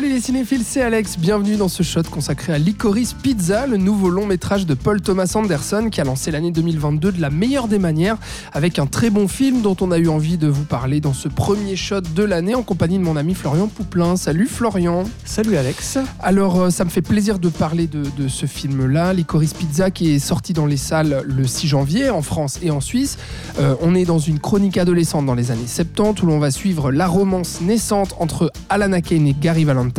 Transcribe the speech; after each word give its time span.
Salut 0.00 0.14
les 0.14 0.20
cinéphiles, 0.22 0.62
c'est 0.64 0.80
Alex. 0.80 1.18
Bienvenue 1.18 1.56
dans 1.56 1.68
ce 1.68 1.82
shot 1.82 2.04
consacré 2.10 2.54
à 2.54 2.58
Licorice 2.58 3.12
Pizza, 3.12 3.66
le 3.66 3.76
nouveau 3.76 4.08
long 4.08 4.24
métrage 4.24 4.64
de 4.64 4.72
Paul 4.72 5.02
Thomas 5.02 5.30
Anderson 5.34 5.90
qui 5.92 6.00
a 6.00 6.04
lancé 6.04 6.30
l'année 6.30 6.52
2022 6.52 7.12
de 7.12 7.20
la 7.20 7.28
meilleure 7.28 7.68
des 7.68 7.78
manières 7.78 8.16
avec 8.54 8.78
un 8.78 8.86
très 8.86 9.10
bon 9.10 9.28
film 9.28 9.60
dont 9.60 9.76
on 9.82 9.90
a 9.90 9.98
eu 9.98 10.08
envie 10.08 10.38
de 10.38 10.48
vous 10.48 10.64
parler 10.64 11.02
dans 11.02 11.12
ce 11.12 11.28
premier 11.28 11.76
shot 11.76 12.00
de 12.00 12.22
l'année 12.22 12.54
en 12.54 12.62
compagnie 12.62 12.96
de 12.96 13.02
mon 13.02 13.14
ami 13.14 13.34
Florian 13.34 13.66
Pouplin. 13.66 14.16
Salut 14.16 14.46
Florian. 14.46 15.04
Salut 15.26 15.58
Alex. 15.58 15.98
Alors, 16.20 16.58
euh, 16.58 16.70
ça 16.70 16.86
me 16.86 16.90
fait 16.90 17.02
plaisir 17.02 17.38
de 17.38 17.50
parler 17.50 17.86
de, 17.86 18.04
de 18.16 18.26
ce 18.26 18.46
film-là, 18.46 19.12
Licorice 19.12 19.52
Pizza, 19.52 19.90
qui 19.90 20.14
est 20.14 20.18
sorti 20.18 20.54
dans 20.54 20.64
les 20.64 20.78
salles 20.78 21.24
le 21.26 21.46
6 21.46 21.68
janvier 21.68 22.08
en 22.08 22.22
France 22.22 22.58
et 22.62 22.70
en 22.70 22.80
Suisse. 22.80 23.18
Euh, 23.58 23.74
on 23.82 23.94
est 23.94 24.06
dans 24.06 24.18
une 24.18 24.38
chronique 24.38 24.78
adolescente 24.78 25.26
dans 25.26 25.34
les 25.34 25.50
années 25.50 25.66
70 25.66 26.22
où 26.22 26.26
l'on 26.26 26.38
va 26.38 26.50
suivre 26.50 26.90
la 26.90 27.06
romance 27.06 27.60
naissante 27.60 28.16
entre 28.18 28.50
Alana 28.70 29.02
Kane 29.02 29.26
et 29.26 29.36
Gary 29.38 29.64
Valentine. 29.64 29.89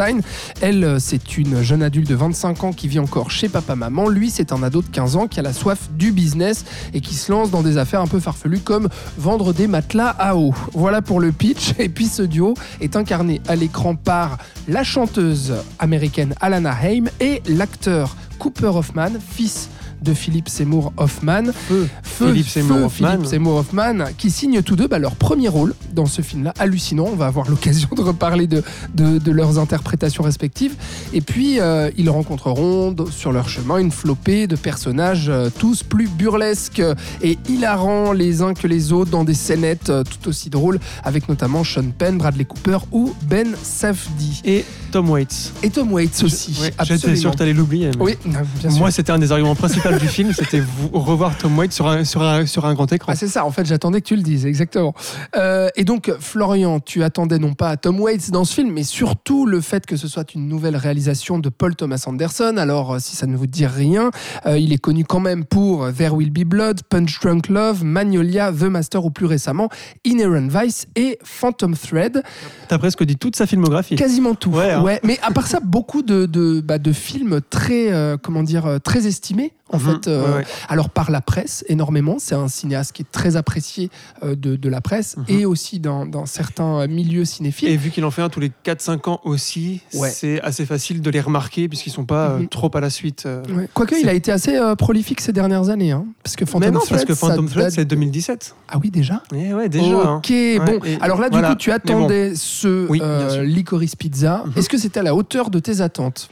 Elle, 0.61 0.83
euh, 0.83 0.99
c'est 0.99 1.37
une 1.37 1.61
jeune 1.61 1.83
adulte 1.83 2.09
de 2.09 2.15
25 2.15 2.63
ans 2.63 2.73
qui 2.73 2.87
vit 2.87 2.99
encore 2.99 3.31
chez 3.31 3.49
papa-maman. 3.49 4.09
Lui, 4.09 4.29
c'est 4.29 4.51
un 4.51 4.63
ado 4.63 4.81
de 4.81 4.87
15 4.87 5.15
ans 5.15 5.27
qui 5.27 5.39
a 5.39 5.43
la 5.43 5.53
soif 5.53 5.89
du 5.97 6.11
business 6.11 6.65
et 6.93 7.01
qui 7.01 7.15
se 7.15 7.31
lance 7.31 7.51
dans 7.51 7.61
des 7.61 7.77
affaires 7.77 8.01
un 8.01 8.07
peu 8.07 8.19
farfelues 8.19 8.59
comme 8.59 8.89
vendre 9.17 9.53
des 9.53 9.67
matelas 9.67 10.15
à 10.17 10.35
eau. 10.35 10.53
Voilà 10.73 11.01
pour 11.01 11.19
le 11.19 11.31
pitch. 11.31 11.73
Et 11.79 11.89
puis 11.89 12.05
ce 12.05 12.21
duo 12.21 12.53
est 12.79 12.95
incarné 12.95 13.41
à 13.47 13.55
l'écran 13.55 13.95
par 13.95 14.37
la 14.67 14.83
chanteuse 14.83 15.53
américaine 15.79 16.35
Alana 16.41 16.75
Haim 16.83 17.05
et 17.19 17.41
l'acteur 17.47 18.15
Cooper 18.39 18.67
Hoffman, 18.67 19.11
fils 19.19 19.69
de 20.01 20.13
Philippe 20.13 20.49
Seymour 20.49 20.93
Hoffman. 20.97 21.51
Feu. 21.53 21.87
Philippe 22.03 22.47
Seymour 22.47 22.77
feu 22.77 22.83
Hoffman. 22.85 23.11
Philippe 23.11 23.25
Seymour 23.25 23.55
Hoffman, 23.55 24.05
qui 24.17 24.31
signent 24.31 24.61
tous 24.61 24.75
deux 24.75 24.87
bah, 24.87 24.99
leur 24.99 25.15
premier 25.15 25.47
rôle 25.47 25.73
dans 25.93 26.05
ce 26.05 26.21
film-là, 26.21 26.53
hallucinant. 26.59 27.07
On 27.11 27.15
va 27.15 27.27
avoir 27.27 27.49
l'occasion 27.49 27.89
de 27.95 28.01
reparler 28.01 28.47
de, 28.47 28.63
de, 28.95 29.17
de 29.17 29.31
leurs 29.31 29.59
interprétations 29.59 30.23
respectives. 30.23 30.75
Et 31.13 31.21
puis, 31.21 31.59
euh, 31.59 31.89
ils 31.97 32.09
rencontreront 32.09 32.95
sur 33.09 33.31
leur 33.31 33.49
chemin 33.49 33.77
une 33.77 33.91
flopée 33.91 34.47
de 34.47 34.55
personnages, 34.55 35.29
euh, 35.29 35.49
tous 35.57 35.83
plus 35.83 36.07
burlesques 36.07 36.81
et 37.21 37.37
hilarants 37.49 38.13
les 38.13 38.41
uns 38.41 38.53
que 38.53 38.67
les 38.67 38.91
autres, 38.91 39.11
dans 39.11 39.23
des 39.23 39.33
scénettes 39.33 39.89
euh, 39.89 40.03
tout 40.03 40.29
aussi 40.29 40.49
drôles, 40.49 40.79
avec 41.03 41.29
notamment 41.29 41.63
Sean 41.63 41.91
Penn, 41.97 42.17
Bradley 42.17 42.45
Cooper 42.45 42.79
ou 42.91 43.13
Ben 43.23 43.55
Safdie. 43.61 44.41
Et 44.45 44.65
Tom 44.91 45.09
Waits. 45.09 45.53
Et 45.63 45.69
Tom 45.69 45.91
Waits 45.93 46.23
aussi. 46.23 46.51
Absolument. 46.77 47.01
J'étais 47.01 47.15
sûr 47.15 47.31
que 47.31 47.37
t'allais 47.37 47.53
l'oublier. 47.53 47.91
mais 47.97 48.03
Oui, 48.03 48.17
bien 48.25 48.69
sûr. 48.69 48.79
Moi, 48.79 48.91
c'était 48.91 49.11
un 49.11 49.19
des 49.19 49.31
arguments 49.31 49.55
principaux 49.55 49.89
du 49.97 50.07
film, 50.07 50.33
c'était 50.33 50.61
revoir 50.91 51.37
Tom 51.37 51.57
Waits 51.57 51.71
sur 51.71 51.87
un, 51.87 52.03
sur 52.03 52.21
un, 52.21 52.45
sur 52.45 52.65
un 52.65 52.73
grand 52.73 52.91
écran. 52.91 53.13
Ah, 53.13 53.15
c'est 53.15 53.27
ça, 53.27 53.45
en 53.45 53.51
fait, 53.51 53.65
j'attendais 53.65 54.01
que 54.01 54.07
tu 54.07 54.15
le 54.15 54.21
dises, 54.21 54.45
exactement. 54.45 54.93
Euh, 55.35 55.69
et 55.75 55.85
donc, 55.85 56.11
Florian, 56.19 56.79
tu 56.79 57.03
attendais 57.03 57.39
non 57.39 57.53
pas 57.53 57.77
Tom 57.77 57.99
Waits 57.99 58.31
dans 58.31 58.43
ce 58.43 58.53
film, 58.53 58.71
mais 58.71 58.83
surtout 58.83 59.45
le 59.45 59.61
fait 59.61 59.85
que 59.85 59.95
ce 59.95 60.07
soit 60.07 60.33
une 60.35 60.47
nouvelle 60.47 60.75
réalisation 60.75 61.39
de 61.39 61.49
Paul 61.49 61.75
Thomas 61.75 62.03
Anderson. 62.05 62.55
Alors, 62.57 62.95
euh, 62.95 62.99
si 62.99 63.15
ça 63.15 63.27
ne 63.27 63.37
vous 63.37 63.47
dit 63.47 63.65
rien, 63.65 64.11
euh, 64.45 64.57
il 64.57 64.73
est 64.73 64.77
connu 64.77 65.05
quand 65.05 65.21
même 65.21 65.45
pour 65.45 65.91
There 65.93 66.13
Will 66.13 66.31
Be 66.31 66.43
Blood, 66.43 66.81
Punch 66.89 67.19
Drunk 67.21 67.47
Love, 67.47 67.83
Magnolia, 67.83 68.51
The 68.51 68.63
Master 68.63 69.05
ou 69.05 69.09
plus 69.11 69.25
récemment 69.25 69.69
Inherent 70.05 70.49
Vice 70.49 70.85
et 70.95 71.17
Phantom 71.23 71.75
Thread. 71.75 72.23
T'as 72.67 72.77
presque 72.77 73.03
dit 73.03 73.15
toute 73.15 73.35
sa 73.35 73.45
filmographie. 73.45 73.95
Quasiment 73.95 74.35
tout. 74.35 74.51
Ouais, 74.51 74.75
hein. 74.87 74.99
Mais 75.03 75.19
à 75.21 75.31
part 75.31 75.47
ça, 75.47 75.59
beaucoup 75.59 76.01
de, 76.01 76.25
de, 76.25 76.61
bah, 76.61 76.77
de 76.77 76.91
films 76.91 77.39
très, 77.49 77.91
euh, 77.91 78.17
comment 78.21 78.43
dire, 78.43 78.65
euh, 78.65 78.79
très 78.79 79.07
estimés. 79.07 79.53
En 79.73 79.79
Mhm, 79.79 79.85
fait, 80.01 80.07
euh, 80.09 80.21
ouais, 80.27 80.37
ouais. 80.39 80.43
alors 80.67 80.89
par 80.89 81.11
la 81.11 81.21
presse 81.21 81.63
énormément, 81.69 82.17
c'est 82.19 82.35
un 82.35 82.49
cinéaste 82.49 82.91
qui 82.91 83.03
est 83.03 83.09
très 83.09 83.37
apprécié 83.37 83.89
euh, 84.21 84.35
de, 84.35 84.57
de 84.57 84.67
la 84.69 84.81
presse 84.81 85.15
Mhm. 85.15 85.23
et 85.29 85.45
aussi 85.45 85.79
dans, 85.79 86.05
dans 86.05 86.25
certains 86.25 86.85
milieux 86.87 87.23
cinéphiles. 87.23 87.69
Et 87.69 87.77
vu 87.77 87.89
qu'il 87.89 88.03
en 88.03 88.11
fait 88.11 88.21
un 88.21 88.27
tous 88.27 88.41
les 88.41 88.51
4-5 88.65 89.07
ans 89.09 89.21
aussi, 89.23 89.79
Ouais. 89.93 90.09
c'est 90.09 90.41
assez 90.41 90.65
facile 90.65 91.01
de 91.01 91.09
les 91.09 91.21
remarquer 91.21 91.69
puisqu'ils 91.69 91.91
sont 91.91 92.03
pas 92.03 92.37
Mhm. 92.37 92.49
trop 92.49 92.69
à 92.73 92.81
la 92.81 92.89
suite. 92.89 93.25
Ouais. 93.55 93.69
Quoique, 93.73 93.95
il 93.95 94.09
a 94.09 94.13
été 94.13 94.33
assez 94.33 94.59
prolifique 94.77 95.21
ces 95.21 95.31
dernières 95.31 95.69
années. 95.69 95.91
Hein, 95.93 96.05
parce 96.21 96.35
que 96.35 96.43
Phantom 96.43 96.67
Mais 96.67 96.71
non, 96.73 96.79
Thread, 96.81 96.91
parce 96.91 97.05
que 97.05 97.15
Phantom 97.15 97.47
Thread, 97.47 97.65
date- 97.67 97.73
c'est 97.75 97.85
2017. 97.85 98.55
Ah 98.67 98.77
oui, 98.83 98.91
déjà 98.91 99.23
Et 99.33 99.53
ouais, 99.53 99.69
déjà. 99.69 99.85
hein. 99.85 100.15
Ok, 100.17 100.33
bon. 100.65 100.79
et 100.85 100.97
Alors 100.99 101.21
là, 101.21 101.29
du 101.29 101.37
voilà. 101.37 101.51
coup, 101.51 101.55
tu 101.55 101.69
bon. 101.69 101.75
attendais 101.77 102.33
ce 102.35 102.87
Oui. 102.89 103.01
Licorice 103.45 103.95
Pizza. 103.95 104.43
Est-ce 104.57 104.67
que 104.71 104.77
c'était 104.77 105.01
à 105.01 105.03
la 105.03 105.13
hauteur 105.13 105.49
de 105.49 105.59
tes 105.59 105.81
attentes 105.81 106.29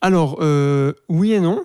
Alors, 0.00 0.38
euh, 0.40 0.92
oui 1.08 1.32
et 1.32 1.40
non. 1.40 1.64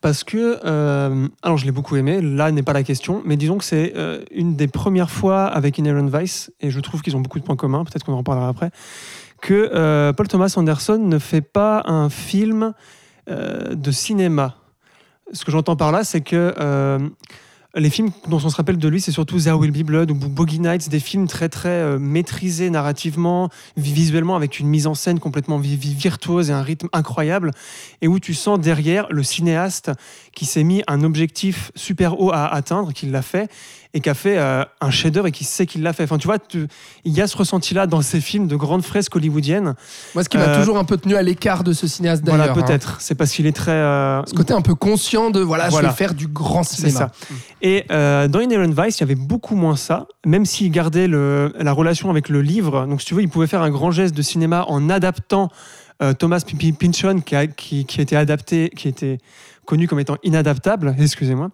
Parce 0.00 0.24
que, 0.24 0.58
euh, 0.64 1.28
alors 1.42 1.56
je 1.56 1.64
l'ai 1.64 1.70
beaucoup 1.70 1.96
aimé, 1.96 2.20
là 2.20 2.50
n'est 2.50 2.64
pas 2.64 2.72
la 2.72 2.82
question, 2.82 3.22
mais 3.24 3.36
disons 3.36 3.56
que 3.56 3.64
c'est 3.64 3.92
euh, 3.96 4.22
une 4.32 4.56
des 4.56 4.66
premières 4.66 5.10
fois 5.10 5.46
avec 5.46 5.78
Inherent 5.78 6.08
Vice, 6.08 6.52
et 6.60 6.70
je 6.70 6.80
trouve 6.80 7.00
qu'ils 7.00 7.16
ont 7.16 7.20
beaucoup 7.20 7.38
de 7.38 7.44
points 7.44 7.56
communs, 7.56 7.84
peut-être 7.84 8.04
qu'on 8.04 8.12
en 8.12 8.18
reparlera 8.18 8.48
après, 8.48 8.70
que 9.40 10.12
Paul 10.12 10.28
Thomas 10.28 10.52
Anderson 10.56 10.98
ne 10.98 11.18
fait 11.18 11.40
pas 11.40 11.82
un 11.86 12.08
film 12.08 12.72
de 13.28 13.90
cinéma. 13.90 14.56
Ce 15.32 15.44
que 15.44 15.52
j'entends 15.52 15.76
par 15.76 15.92
là, 15.92 16.02
c'est 16.02 16.22
que 16.22 16.54
les 17.76 17.90
films 17.90 18.10
dont 18.28 18.36
on 18.42 18.48
se 18.48 18.56
rappelle 18.56 18.78
de 18.78 18.88
lui, 18.88 19.00
c'est 19.00 19.10
surtout 19.12 19.38
There 19.40 19.54
Will 19.58 19.72
Be 19.72 19.84
Blood 19.84 20.10
ou 20.10 20.14
Boogie 20.14 20.60
Nights, 20.60 20.88
des 20.88 21.00
films 21.00 21.26
très 21.26 21.48
très 21.48 21.68
euh, 21.70 21.98
maîtrisés 21.98 22.70
narrativement, 22.70 23.48
vi- 23.76 23.92
visuellement, 23.92 24.36
avec 24.36 24.60
une 24.60 24.68
mise 24.68 24.86
en 24.86 24.94
scène 24.94 25.18
complètement 25.18 25.58
vi- 25.58 25.76
vi- 25.76 25.94
virtuose 25.94 26.50
et 26.50 26.52
un 26.52 26.62
rythme 26.62 26.88
incroyable, 26.92 27.50
et 28.00 28.06
où 28.08 28.20
tu 28.20 28.32
sens 28.34 28.60
derrière 28.60 29.06
le 29.10 29.22
cinéaste 29.24 29.90
qui 30.34 30.44
s'est 30.46 30.62
mis 30.64 30.82
un 30.86 31.02
objectif 31.02 31.72
super 31.74 32.20
haut 32.20 32.30
à 32.32 32.46
atteindre, 32.46 32.92
qui 32.92 33.06
l'a 33.06 33.22
fait, 33.22 33.50
et 33.96 34.00
qui 34.00 34.10
a 34.10 34.14
fait 34.14 34.36
euh, 34.38 34.64
un 34.80 34.90
chef-d'œuvre 34.90 35.28
et 35.28 35.32
qui 35.32 35.44
sait 35.44 35.66
qu'il 35.66 35.82
l'a 35.82 35.92
fait. 35.92 36.02
Enfin, 36.02 36.18
tu 36.18 36.26
vois, 36.26 36.38
tu- 36.40 36.66
il 37.04 37.12
y 37.12 37.20
a 37.22 37.26
ce 37.28 37.36
ressenti-là 37.36 37.86
dans 37.86 38.02
ces 38.02 38.20
films 38.20 38.48
de 38.48 38.56
grandes 38.56 38.82
fresques 38.84 39.14
hollywoodiennes. 39.14 39.74
Moi, 40.14 40.24
ce 40.24 40.28
qui 40.28 40.36
m'a 40.36 40.48
Euh, 40.48 40.58
toujours 40.58 40.78
un 40.78 40.84
peu 40.84 40.96
tenu 40.96 41.14
à 41.14 41.22
l'écart 41.22 41.62
de 41.64 41.72
ce 41.72 41.86
cinéaste 41.86 42.22
Voilà, 42.26 42.48
d'ailleurs. 42.48 42.58
hein. 42.58 42.62
peut-être. 42.66 42.96
C'est 43.00 43.14
parce 43.14 43.30
qu'il 43.30 43.46
est 43.46 43.52
très. 43.56 43.70
euh, 43.70 44.20
Ce 44.26 44.34
côté 44.34 44.52
un 44.52 44.62
peu 44.62 44.74
conscient 44.74 45.30
de 45.30 45.40
voilà, 45.40 45.68
Voilà. 45.68 45.88
je 45.88 45.92
vais 45.92 45.96
faire 45.96 46.14
du 46.14 46.26
grand 46.26 46.64
C'est 46.64 46.76
cinéma. 46.88 46.98
ça. 46.98 47.12
Et 47.62 47.84
dans 47.88 48.40
Inherent 48.40 48.72
Vice, 48.84 48.98
il 48.98 49.00
y 49.00 49.04
avait 49.04 49.14
beaucoup 49.14 49.54
moins 49.54 49.76
ça, 49.76 50.06
même 50.26 50.44
s'il 50.44 50.70
gardait 50.72 51.06
le- 51.06 51.52
la 51.58 51.72
relation 51.72 52.10
avec 52.10 52.28
le 52.28 52.42
livre. 52.42 52.86
Donc, 52.86 53.00
si 53.00 53.06
tu 53.06 53.14
veux, 53.14 53.22
il 53.22 53.28
pouvait 53.28 53.46
faire 53.46 53.62
un 53.62 53.70
grand 53.70 53.92
geste 53.92 54.14
de 54.16 54.22
cinéma 54.22 54.64
en 54.68 54.90
adaptant 54.90 55.50
Thomas 56.18 56.42
Pynchon, 56.80 57.20
qui 57.24 57.36
a, 57.36 57.46
qui, 57.46 57.84
qui 57.86 58.00
été 58.00 58.16
adapté, 58.16 58.70
qui 58.76 58.88
était 58.88 59.18
connu 59.66 59.88
comme 59.88 60.00
étant 60.00 60.16
inadaptable, 60.22 60.94
excusez-moi. 61.00 61.50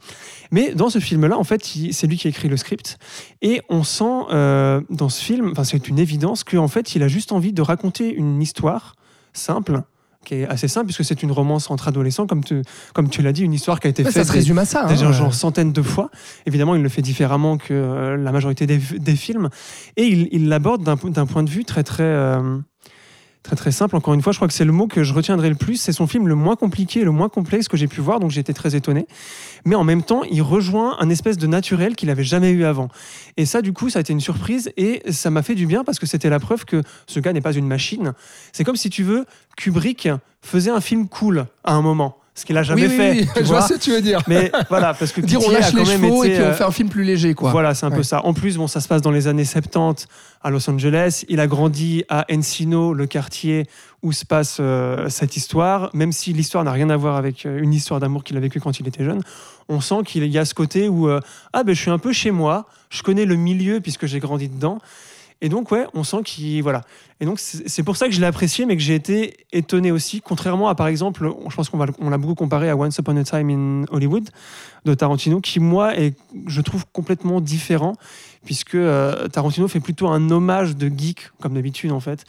Mais 0.50 0.74
dans 0.74 0.90
ce 0.90 0.98
film-là, 0.98 1.38
en 1.38 1.44
fait, 1.44 1.62
c'est 1.92 2.06
lui 2.06 2.16
qui 2.16 2.28
écrit 2.28 2.48
le 2.48 2.56
script. 2.56 2.98
Et 3.42 3.62
on 3.68 3.82
sent 3.84 4.04
euh, 4.32 4.80
dans 4.90 5.08
ce 5.08 5.22
film, 5.22 5.50
enfin, 5.52 5.64
c'est 5.64 5.88
une 5.88 5.98
évidence 5.98 6.44
qu'en 6.44 6.68
fait, 6.68 6.94
il 6.94 7.02
a 7.02 7.08
juste 7.08 7.32
envie 7.32 7.52
de 7.52 7.62
raconter 7.62 8.12
une 8.14 8.40
histoire 8.42 8.94
simple 9.32 9.82
qui 10.22 10.34
est 10.34 10.46
assez 10.46 10.68
simple 10.68 10.84
puisque 10.86 11.02
c'est 11.04 11.22
une 11.22 11.32
romance 11.32 11.70
entre 11.70 11.88
adolescents 11.88 12.26
comme 12.26 12.44
tu, 12.44 12.60
comme 12.92 13.08
tu 13.08 13.22
l'as 13.22 13.32
dit 13.32 13.42
une 13.42 13.54
histoire 13.54 13.80
qui 13.80 13.86
a 13.86 13.90
été 13.90 14.02
Ouais, 14.04 14.10
faite 14.10 14.24
ça 14.24 14.28
se 14.28 14.32
des- 14.34 14.38
résume 14.40 14.58
à 14.58 14.66
ça. 14.66 14.84
déjà 14.84 15.06
hein. 15.08 15.12
genre 15.12 15.32
centaines 15.32 15.72
de 15.72 15.80
fois. 15.80 16.10
Évidemment, 16.44 16.74
il 16.74 16.82
le 16.82 16.90
fait 16.90 17.00
différemment 17.00 17.56
que 17.56 17.72
euh, 17.72 18.16
la 18.18 18.30
majorité 18.30 18.66
des, 18.66 18.76
des 18.76 19.16
films. 19.16 19.48
Et 19.96 20.04
il 20.06 20.48
l'aborde 20.48 20.82
d'un 20.84 20.96
d'un 20.96 21.24
point 21.24 21.42
de 21.42 21.48
vue 21.48 21.64
très, 21.64 21.84
très, 21.84 22.02
euh, 22.02 22.58
très, 23.42 23.56
très 23.56 23.72
simple. 23.72 23.96
Encore 23.96 24.14
une 24.14 24.22
fois, 24.22 24.32
je 24.32 24.38
crois 24.38 24.48
que 24.48 24.54
c'est 24.54 24.64
le 24.64 24.72
mot 24.72 24.86
que 24.86 25.02
je 25.02 25.14
retiendrai 25.14 25.48
le 25.48 25.54
plus. 25.54 25.76
C'est 25.76 25.92
son 25.92 26.06
film 26.06 26.28
le 26.28 26.34
moins 26.34 26.56
compliqué, 26.56 27.04
le 27.04 27.10
moins 27.10 27.28
complexe 27.28 27.68
que 27.68 27.76
j'ai 27.76 27.88
pu 27.88 28.00
voir. 28.00 28.20
Donc, 28.20 28.36
été 28.36 28.54
très 28.54 28.76
étonné. 28.76 29.06
Mais 29.64 29.74
en 29.74 29.84
même 29.84 30.02
temps, 30.02 30.22
il 30.24 30.42
rejoint 30.42 30.96
un 31.00 31.08
espèce 31.10 31.38
de 31.38 31.46
naturel 31.46 31.96
qu'il 31.96 32.08
n'avait 32.08 32.24
jamais 32.24 32.50
eu 32.50 32.64
avant. 32.64 32.88
Et 33.36 33.46
ça, 33.46 33.62
du 33.62 33.72
coup, 33.72 33.88
ça 33.88 33.98
a 33.98 34.00
été 34.00 34.12
une 34.12 34.20
surprise. 34.20 34.70
Et 34.76 35.02
ça 35.10 35.30
m'a 35.30 35.42
fait 35.42 35.54
du 35.54 35.66
bien 35.66 35.84
parce 35.84 35.98
que 35.98 36.06
c'était 36.06 36.30
la 36.30 36.38
preuve 36.38 36.64
que 36.64 36.82
ce 37.06 37.20
gars 37.20 37.32
n'est 37.32 37.40
pas 37.40 37.54
une 37.54 37.66
machine. 37.66 38.12
C'est 38.52 38.64
comme 38.64 38.76
si 38.76 38.90
tu 38.90 39.02
veux, 39.02 39.24
Kubrick 39.56 40.08
faisait 40.42 40.70
un 40.70 40.80
film 40.80 41.08
cool 41.08 41.46
à 41.64 41.74
un 41.74 41.82
moment. 41.82 42.19
Ce 42.34 42.44
qu'il 42.46 42.56
a 42.56 42.62
jamais 42.62 42.82
oui, 42.82 42.88
oui, 42.90 42.96
fait. 42.96 43.10
oui, 43.10 43.28
tu 43.34 43.40
je 43.40 43.44
vois 43.48 43.58
vois. 43.58 43.68
ce 43.68 43.74
que 43.74 43.78
tu 43.80 43.90
veux 43.90 44.00
dire. 44.00 44.22
Mais 44.28 44.50
voilà, 44.70 44.94
parce 44.94 45.12
que 45.12 45.20
Dire 45.30 45.40
on 45.40 45.42
Pitié 45.42 45.58
lâche 45.60 45.72
les 45.74 45.84
chevaux 45.84 46.24
et 46.24 46.30
puis 46.30 46.38
on 46.40 46.46
euh, 46.46 46.52
fait 46.54 46.64
un 46.64 46.70
film 46.70 46.88
plus 46.88 47.02
léger, 47.04 47.34
quoi. 47.34 47.50
Voilà, 47.50 47.74
c'est 47.74 47.84
un 47.86 47.90
Ouais. 47.90 47.96
peu 47.96 48.02
ça. 48.02 48.24
En 48.24 48.32
plus, 48.32 48.56
bon, 48.56 48.66
ça 48.66 48.80
se 48.80 48.88
passe 48.88 49.02
dans 49.02 49.10
les 49.10 49.26
années 49.26 49.44
70 49.44 50.06
à 50.42 50.50
Los 50.50 50.70
Angeles. 50.70 51.24
Il 51.28 51.40
a 51.40 51.46
grandi 51.46 52.04
à 52.08 52.24
Encino, 52.32 52.94
le 52.94 53.06
quartier 53.06 53.66
où 54.02 54.12
se 54.12 54.24
passe 54.24 54.58
euh, 54.60 55.08
cette 55.10 55.36
histoire. 55.36 55.90
Même 55.92 56.12
si 56.12 56.32
l'histoire 56.32 56.64
n'a 56.64 56.72
rien 56.72 56.88
à 56.88 56.96
voir 56.96 57.16
avec 57.16 57.44
euh, 57.44 57.60
une 57.60 57.74
histoire 57.74 58.00
d'amour 58.00 58.24
qu'il 58.24 58.36
a 58.36 58.40
vécue 58.40 58.60
quand 58.60 58.78
il 58.80 58.88
était 58.88 59.04
jeune, 59.04 59.20
on 59.68 59.80
sent 59.80 60.02
qu'il 60.06 60.24
y 60.26 60.38
a 60.38 60.44
ce 60.44 60.54
côté 60.54 60.88
où 60.88 61.08
euh, 61.08 61.20
ah 61.52 61.62
ben 61.64 61.74
je 61.74 61.80
suis 61.80 61.90
un 61.90 61.98
peu 61.98 62.12
chez 62.12 62.30
moi, 62.30 62.66
je 62.90 63.02
connais 63.02 63.24
le 63.26 63.34
milieu 63.36 63.80
puisque 63.80 64.06
j'ai 64.06 64.18
grandi 64.20 64.48
dedans. 64.48 64.78
Et 65.42 65.48
donc, 65.48 65.70
ouais, 65.70 65.86
on 65.94 66.04
sent 66.04 66.22
qu'il. 66.24 66.62
Voilà. 66.62 66.82
Et 67.20 67.24
donc, 67.24 67.38
c'est 67.38 67.82
pour 67.82 67.96
ça 67.96 68.06
que 68.06 68.12
je 68.12 68.20
l'ai 68.20 68.26
apprécié, 68.26 68.66
mais 68.66 68.76
que 68.76 68.82
j'ai 68.82 68.94
été 68.94 69.46
étonné 69.52 69.90
aussi. 69.90 70.20
Contrairement 70.20 70.68
à, 70.68 70.74
par 70.74 70.86
exemple, 70.86 71.30
je 71.48 71.54
pense 71.54 71.68
qu'on 71.68 71.78
on 71.98 72.10
l'a 72.10 72.18
beaucoup 72.18 72.34
comparé 72.34 72.68
à 72.70 72.76
Once 72.76 72.96
Upon 72.98 73.16
a 73.16 73.24
Time 73.24 73.50
in 73.50 73.84
Hollywood 73.90 74.28
de 74.84 74.94
Tarantino, 74.94 75.40
qui, 75.40 75.60
moi, 75.60 75.92
je 76.46 76.60
trouve 76.60 76.84
complètement 76.92 77.40
différent, 77.40 77.94
puisque 78.44 78.74
euh, 78.74 79.28
Tarantino 79.28 79.68
fait 79.68 79.80
plutôt 79.80 80.08
un 80.08 80.30
hommage 80.30 80.76
de 80.76 80.88
geek, 80.88 81.30
comme 81.40 81.54
d'habitude 81.54 81.92
en 81.92 82.00
fait. 82.00 82.24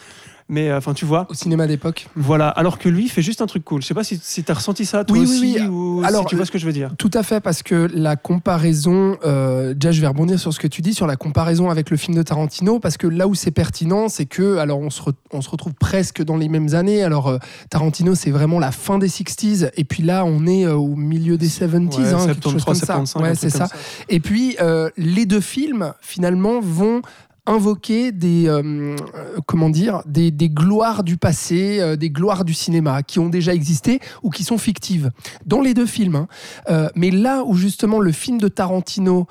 Mais 0.54 0.70
euh, 0.70 0.78
enfin, 0.80 0.94
tu 0.94 1.06
vois. 1.06 1.26
Au 1.30 1.34
cinéma 1.34 1.66
d'époque. 1.66 2.08
Voilà. 2.16 2.50
Alors 2.50 2.78
que 2.78 2.90
lui 2.90 3.06
il 3.06 3.10
fait 3.10 3.22
juste 3.22 3.42
un 3.42 3.46
truc 3.48 3.64
cool. 3.64 3.82
Je 3.82 3.88
sais 3.88 3.94
pas 3.94 4.04
si, 4.04 4.20
si 4.22 4.44
tu 4.44 4.52
as 4.52 4.56
ressenti 4.56 4.86
ça 4.86 5.06
toi 5.06 5.18
Oui, 5.18 5.26
oui, 5.26 5.38
aussi 5.56 5.62
oui. 5.62 5.68
ou 5.68 6.02
Alors, 6.06 6.24
si 6.24 6.28
tu 6.28 6.36
vois 6.36 6.46
ce 6.46 6.52
que 6.52 6.60
je 6.60 6.66
veux 6.66 6.74
dire. 6.74 6.92
Tout 6.98 7.10
à 7.14 7.24
fait, 7.24 7.40
parce 7.40 7.64
que 7.64 7.88
la 7.94 8.18
comparaison, 8.18 9.18
euh, 9.26 9.74
déjà 9.74 9.92
je 9.94 10.02
vais 10.02 10.08
rebondir 10.08 10.38
sur 10.40 10.54
ce 10.54 10.60
que 10.60 10.68
tu 10.68 10.82
dis, 10.82 10.94
sur 10.94 11.08
la 11.08 11.16
comparaison 11.16 11.70
avec 11.70 11.90
le 11.90 11.96
film 11.96 12.18
de 12.18 12.22
Tarantino, 12.22 12.80
parce 12.80 12.98
que 12.98 13.08
là 13.08 13.28
où 13.30 13.34
c'est 13.34 13.52
pertinent, 13.52 14.10
c'est 14.10 14.26
que, 14.26 14.58
alors 14.58 14.80
on 14.80 14.90
se, 14.90 15.02
re- 15.02 15.14
on 15.32 15.42
se 15.42 15.50
retrouve 15.50 15.74
presque 15.74 16.22
dans 16.22 16.36
les 16.36 16.50
mêmes 16.50 16.76
années. 16.76 17.02
Alors 17.02 17.30
euh, 17.30 17.38
Tarantino, 17.70 18.14
c'est 18.14 18.32
vraiment 18.32 18.60
la 18.60 18.72
fin 18.74 18.98
des 18.98 19.08
60s, 19.08 19.72
et 19.78 19.84
puis 19.86 20.04
là 20.04 20.26
on 20.26 20.46
est 20.48 20.66
euh, 20.66 20.76
au 20.76 20.98
milieu 20.98 21.38
des 21.38 21.48
70s, 21.48 21.96
Ouais, 21.98 22.14
hein, 22.14 22.26
quelque 22.28 22.50
chose 22.50 22.62
73, 22.62 22.66
comme 22.66 22.76
ça. 22.76 22.86
75, 23.20 23.22
Ouais, 23.22 23.36
c'est 23.36 23.50
ça. 23.50 23.70
Et 24.10 24.20
puis, 24.20 24.58
les 24.98 25.26
deux 25.26 25.40
films, 25.40 25.94
finalement, 26.02 26.60
vont 26.62 27.02
invoquer 27.48 28.12
des 28.12 28.48
euh, 28.48 28.62
euh, 28.62 29.40
comment 29.48 29.70
dire 29.70 30.04
des, 30.06 30.32
gloires 30.32 31.04
du 31.04 31.18
passé 31.18 31.80
euh, 31.80 31.96
des 31.96 32.12
gloires 32.12 32.46
du 32.46 32.54
cinéma 32.54 33.02
qui 33.02 33.18
ont 33.18 33.30
déjà 33.30 33.54
existé 33.54 34.00
ou 34.22 34.30
qui 34.30 34.44
sont 34.44 34.60
fictives 34.60 35.12
dans 35.46 35.62
les 35.62 35.74
deux 35.74 35.86
films 35.86 36.16
hein. 36.16 36.90
Mais 36.96 37.10
là 37.10 37.44
où 37.46 37.56
justement 37.56 38.00
le 38.00 38.12
film 38.12 38.40
de 38.40 38.48
Tarantino 38.48 39.28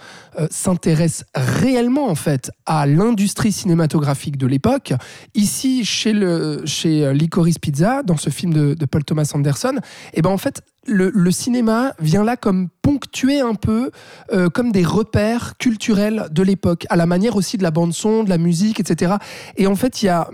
s'intéresse 0.51 1.25
réellement 1.35 2.09
en 2.09 2.15
fait 2.15 2.51
à 2.67 2.87
l'industrie 2.87 3.53
cinématographique 3.53 4.37
de 4.37 4.47
l'époque 4.47 4.93
ici 5.35 5.85
chez 5.85 6.13
le 6.13 6.63
chez 6.65 7.13
Licorice 7.15 7.59
Pizza 7.59 8.03
dans 8.03 8.17
ce 8.17 8.31
film 8.31 8.53
de, 8.53 8.75
de 8.75 8.87
Paul 8.87 9.05
Thomas 9.05 9.31
Anderson 9.35 9.79
et 10.15 10.23
ben 10.23 10.31
en 10.31 10.39
fait 10.39 10.63
le, 10.91 11.11
le 11.15 11.31
cinéma 11.31 11.95
vient 12.01 12.25
là 12.25 12.37
comme 12.37 12.69
ponctuer 12.83 13.41
un 13.41 13.55
peu 13.55 13.91
euh, 14.33 14.49
comme 14.49 14.73
des 14.73 14.85
repères 14.85 15.55
culturels 15.59 16.27
de 16.31 16.43
l'époque, 16.43 16.87
à 16.91 16.97
la 16.97 17.07
manière 17.07 17.37
aussi 17.37 17.57
de 17.59 17.63
la 17.63 17.71
bande 17.71 17.93
son, 17.93 18.25
de 18.25 18.29
la 18.31 18.39
musique, 18.39 18.81
etc. 18.81 19.15
Et 19.57 19.67
en 19.67 19.77
fait, 19.77 20.03
il 20.03 20.07
y 20.07 20.09
a 20.09 20.29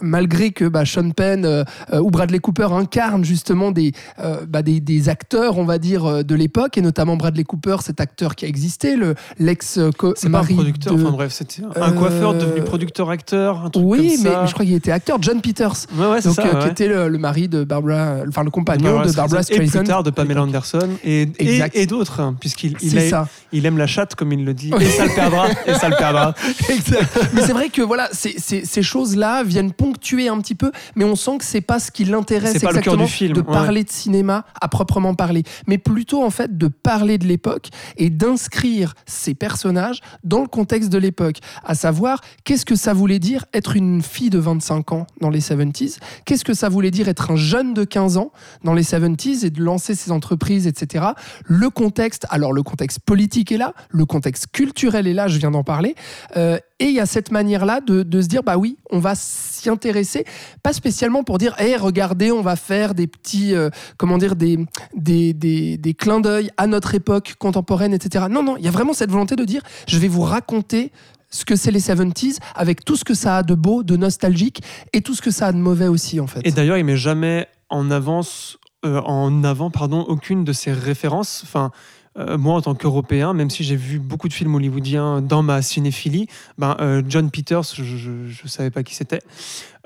malgré 0.00 0.50
que 0.50 0.64
bah, 0.64 0.84
Sean 0.84 1.10
Penn 1.10 1.44
euh, 1.44 1.64
euh, 1.92 2.00
ou 2.00 2.10
Bradley 2.10 2.38
Cooper 2.38 2.68
incarnent 2.72 3.24
justement 3.24 3.70
des, 3.70 3.92
euh, 4.20 4.46
bah, 4.48 4.62
des, 4.62 4.80
des 4.80 5.08
acteurs, 5.08 5.58
on 5.58 5.64
va 5.64 5.78
dire, 5.78 6.24
de 6.24 6.34
l'époque, 6.34 6.78
et 6.78 6.82
notamment 6.82 7.16
Bradley 7.16 7.44
Cooper, 7.44 7.76
cet 7.82 8.00
acteur 8.00 8.34
qui 8.36 8.44
a 8.44 8.48
existé, 8.48 8.96
le 8.96 9.14
l'ex 9.38 9.78
co- 9.98 10.14
C'est 10.16 10.30
pas 10.30 10.38
un 10.38 10.42
mari 10.42 10.54
producteur. 10.54 10.94
de- 10.94 11.02
Enfin 11.02 11.10
bref, 11.12 11.32
c'était 11.32 11.62
un 11.76 11.92
coiffeur 11.92 12.34
devenu 12.34 12.62
producteur-acteur. 12.62 13.66
Un 13.66 13.70
truc 13.70 13.84
Oui, 13.86 14.14
comme 14.14 14.24
mais 14.24 14.30
ça. 14.30 14.46
je 14.46 14.52
crois 14.52 14.64
qu'il 14.64 14.74
était 14.74 14.92
acteur, 14.92 15.18
John 15.20 15.40
Peters. 15.40 15.72
Ouais, 15.96 16.06
ouais, 16.06 16.20
c'est 16.20 16.28
Donc, 16.28 16.36
ça. 16.36 16.44
ouais. 16.44 16.58
qui 16.62 16.68
était 16.68 16.88
le, 16.88 17.08
le 17.08 17.18
mari 17.18 17.48
de 17.48 17.64
Barbara, 17.64 18.18
enfin 18.28 18.44
le 18.44 18.50
compagnon 18.50 18.84
Barbara 18.84 19.06
de 19.10 19.12
Barbara 19.16 19.42
Streisand, 19.42 19.81
Plus 19.82 19.88
tard 19.88 20.02
de 20.02 20.10
Pamela 20.10 20.42
Anderson 20.42 20.88
et, 21.04 21.28
et, 21.38 21.86
d'autres, 21.86 22.20
hein, 22.20 22.36
puisqu'il 22.40 22.76
il 22.82 22.90
C'est 22.90 23.06
a- 23.06 23.10
ça. 23.10 23.28
Il 23.52 23.66
aime 23.66 23.78
la 23.78 23.86
chatte, 23.86 24.14
comme 24.14 24.32
il 24.32 24.44
le 24.44 24.54
dit. 24.54 24.70
Et 24.80 24.84
ça 24.86 25.04
le 25.06 25.14
perdra. 25.14 25.48
et 25.66 25.74
ça 25.74 25.88
le 25.88 25.96
perdra. 25.96 26.34
Exact. 26.68 27.18
mais 27.34 27.42
c'est 27.42 27.52
vrai 27.52 27.68
que 27.68 27.82
voilà, 27.82 28.08
ces, 28.12 28.34
ces- 28.38 28.64
ces 28.64 28.82
choses-là 28.82 29.42
viennent 29.44 29.72
ponctuer 29.72 30.28
un 30.28 30.38
petit 30.40 30.54
peu, 30.54 30.72
mais 30.96 31.04
on 31.04 31.16
sent 31.16 31.38
que 31.38 31.44
c'est 31.44 31.60
pas 31.60 31.78
ce 31.78 31.90
qui 31.90 32.04
l'intéresse 32.04 32.52
C'est 32.52 32.60
pas 32.60 32.72
le 32.72 32.80
cœur 32.80 32.94
exactement 32.94 33.04
du 33.04 33.10
film, 33.10 33.32
de 33.34 33.40
ouais. 33.40 33.46
parler 33.52 33.84
de 33.84 33.90
cinéma 33.90 34.44
à 34.60 34.68
proprement 34.68 35.14
parler, 35.14 35.42
mais 35.66 35.78
plutôt 35.78 36.22
en 36.24 36.30
fait 36.30 36.56
de 36.56 36.68
parler 36.68 37.18
de 37.18 37.26
l'époque 37.26 37.68
et 37.96 38.10
d'inscrire 38.10 38.94
ces 39.06 39.34
personnages 39.34 40.00
dans 40.24 40.40
le 40.40 40.48
contexte 40.48 40.88
de 40.90 40.98
l'époque, 40.98 41.38
à 41.64 41.74
savoir 41.74 42.20
qu'est-ce 42.44 42.64
que 42.64 42.76
ça 42.76 42.92
voulait 42.94 43.18
dire 43.18 43.44
être 43.52 43.76
une 43.76 44.02
fille 44.02 44.30
de 44.30 44.38
25 44.38 44.92
ans 44.92 45.06
dans 45.20 45.30
les 45.30 45.40
70s, 45.40 45.98
qu'est-ce 46.24 46.44
que 46.44 46.54
ça 46.54 46.68
voulait 46.68 46.90
dire 46.90 47.08
être 47.08 47.30
un 47.30 47.36
jeune 47.36 47.74
de 47.74 47.84
15 47.84 48.16
ans 48.16 48.32
dans 48.64 48.74
les 48.74 48.82
70s 48.84 49.44
et 49.44 49.50
de 49.50 49.60
lancer 49.62 49.94
ses 49.94 50.10
entreprises, 50.12 50.66
etc. 50.66 51.04
Le 51.44 51.68
contexte, 51.70 52.26
alors 52.30 52.52
le 52.52 52.62
contexte 52.62 53.00
politique 53.00 53.41
est 53.50 53.56
là, 53.56 53.74
le 53.90 54.04
contexte 54.04 54.46
culturel 54.52 55.06
est 55.06 55.14
là, 55.14 55.26
je 55.26 55.38
viens 55.38 55.50
d'en 55.50 55.64
parler, 55.64 55.94
euh, 56.36 56.58
et 56.78 56.86
il 56.86 56.94
y 56.94 57.00
a 57.00 57.06
cette 57.06 57.30
manière-là 57.30 57.80
de, 57.80 58.20
se 58.20 58.28
dire, 58.28 58.42
bah 58.42 58.56
oui, 58.56 58.76
on 58.90 58.98
va 58.98 59.14
s'y 59.14 59.68
intéresser, 59.70 60.24
pas 60.62 60.72
spécialement 60.72 61.24
pour 61.24 61.38
dire, 61.38 61.58
hé, 61.60 61.76
regardez, 61.76 62.30
on 62.30 62.42
va 62.42 62.56
faire 62.56 62.94
des 62.94 63.06
petits, 63.06 63.54
euh, 63.54 63.70
comment 63.96 64.18
dire, 64.18 64.36
des, 64.36 64.58
des, 64.94 65.32
des, 65.32 65.76
des 65.78 65.94
clins 65.94 66.20
d'œil 66.20 66.50
à 66.56 66.66
notre 66.66 66.94
époque 66.94 67.34
contemporaine, 67.38 67.94
etc. 67.94 68.26
Non, 68.30 68.42
non, 68.42 68.56
il 68.56 68.64
y 68.64 68.68
a 68.68 68.72
vraiment 68.72 68.92
cette 68.92 69.10
volonté 69.10 69.36
de 69.36 69.44
dire, 69.44 69.62
je 69.88 69.98
vais 69.98 70.08
vous 70.08 70.22
raconter 70.22 70.92
ce 71.32 71.44
que 71.44 71.56
c'est 71.56 71.70
les 71.70 71.80
70s, 71.80 72.38
avec 72.54 72.84
tout 72.84 72.96
ce 72.96 73.04
que 73.04 73.14
ça 73.14 73.38
a 73.38 73.42
de 73.42 73.54
beau, 73.54 73.82
de 73.82 73.96
nostalgique, 73.96 74.62
et 74.92 75.00
tout 75.00 75.14
ce 75.14 75.22
que 75.22 75.30
ça 75.30 75.48
a 75.48 75.52
de 75.52 75.58
mauvais 75.58 75.88
aussi, 75.88 76.20
en 76.20 76.26
fait. 76.26 76.40
Et 76.44 76.52
d'ailleurs, 76.52 76.76
il 76.76 76.84
met 76.84 76.96
jamais 76.96 77.48
en 77.70 77.90
avance, 77.90 78.58
euh, 78.84 79.00
en 79.00 79.42
avant, 79.42 79.70
pardon, 79.70 80.02
aucune 80.02 80.44
de 80.44 80.52
ses 80.52 80.72
références. 80.72 81.40
Enfin, 81.44 81.72
euh, 82.18 82.36
moi, 82.36 82.56
en 82.56 82.60
tant 82.60 82.74
qu'Européen, 82.74 83.32
même 83.32 83.48
si 83.48 83.64
j'ai 83.64 83.76
vu 83.76 83.98
beaucoup 83.98 84.28
de 84.28 84.32
films 84.32 84.54
hollywoodiens 84.54 85.22
dans 85.22 85.42
ma 85.42 85.62
cinéphilie, 85.62 86.28
ben, 86.58 86.76
euh, 86.80 87.02
John 87.08 87.30
Peters, 87.30 87.74
je 87.74 88.10
ne 88.10 88.48
savais 88.48 88.70
pas 88.70 88.82
qui 88.82 88.94
c'était. 88.94 89.20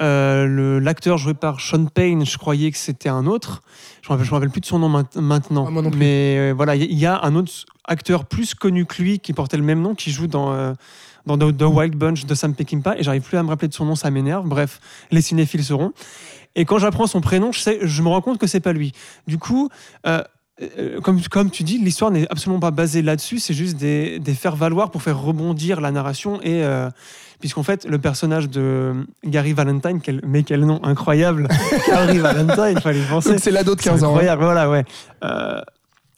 Euh, 0.01 0.81
L'acteur 0.81 1.19
joué 1.19 1.35
par 1.35 1.61
Sean 1.61 1.87
Payne, 1.87 2.27
je 2.27 2.37
croyais 2.37 2.71
que 2.71 2.79
c'était 2.79 3.09
un 3.09 3.27
autre. 3.27 3.63
Je 4.03 4.13
ne 4.13 4.19
me, 4.19 4.25
rappelle 4.29 4.51
plus 4.51 4.61
de 4.61 4.67
son 4.67 4.79
nom 4.79 4.89
main- 4.89 5.09
maintenant. 5.15 5.67
Ah, 5.69 5.71
moi 5.71 5.83
non 5.83 5.91
plus. 5.91 5.99
Mais 5.99 6.53
voilà, 6.53 6.75
il 6.75 6.99
y, 6.99 7.07
a 7.07 7.21
un 7.23 7.35
autre 7.37 7.53
acteur 7.85 8.25
plus 8.25 8.55
connu 8.55 8.87
que 8.87 9.03
lui 9.03 9.19
qui 9.21 9.33
portait 9.33 9.57
le 9.57 9.63
même 9.63 9.81
nom, 9.81 9.95
qui 9.95 10.11
joue 10.11 10.27
dans. 10.27 10.75
dans 11.27 11.39
The, 11.39 11.63
Wild 11.63 11.97
Bunch 11.97 12.27
de 12.27 12.35
Sam 12.35 12.55
Peckinpah 12.55 12.99
et 12.99 13.03
j'arrive 13.03 13.23
plus 13.23 13.37
à 13.37 13.43
me 13.43 13.49
rappeler 13.49 13.69
de 13.69 13.75
son 13.75 13.85
nom, 13.85 13.95
ça 13.95 14.11
m'énerve. 14.11 14.47
Bref, 14.47 14.81
les 15.11 15.23
cinéphiles 15.23 15.65
seront. 15.65 15.93
Et 16.57 16.65
quand 16.65 16.79
j'apprends 16.79 17.07
son 17.07 17.21
prénom, 17.21 17.53
je, 17.53 17.61
sais, 17.61 17.79
je 17.83 18.03
me 18.03 18.09
rends 18.09 18.23
compte 18.23 18.39
que 18.39 18.47
c'est 18.47 18.61
pas 18.61 18.73
lui. 18.73 18.93
Du 19.27 19.39
coup, 19.39 19.69
euh, 20.07 20.23
comme, 21.03 21.21
comme 21.23 21.51
tu 21.51 21.63
dis, 21.65 21.79
l'histoire 21.79 22.11
n'est 22.11 22.27
absolument 22.31 22.61
pas 22.61 22.71
basée 22.71 23.03
là-dessus, 23.03 23.39
c'est 23.39 23.55
juste 23.55 23.77
des, 23.77 24.19
des 24.19 24.35
faire-valoir 24.35 24.91
pour 24.91 25.03
faire 25.03 25.21
rebondir 25.21 25.81
la 25.81 25.91
narration. 25.91 26.41
Et 26.43 26.65
euh, 26.65 26.89
puisqu'en 27.41 27.63
fait, 27.63 27.85
le 27.85 27.99
personnage 27.99 28.49
de 28.49 28.95
Gary 29.25 29.53
Valentine, 29.53 30.01
quel, 30.01 30.21
mais 30.27 30.43
quel 30.43 30.65
nom 30.65 30.83
incroyable 30.83 31.49
Gary 31.89 32.19
Valentine, 32.19 32.73
il 32.77 32.81
fallait 32.81 33.03
penser. 33.03 33.39
C'est 33.39 33.51
l'ado 33.51 33.75
de 33.75 33.81
C'est 33.81 33.91
15 33.91 34.03
ans. 34.05 34.07
hein. 34.07 34.11
incroyable, 34.11 34.45
voilà, 34.45 34.71
ouais. 34.71 34.85
Euh, 35.25 35.61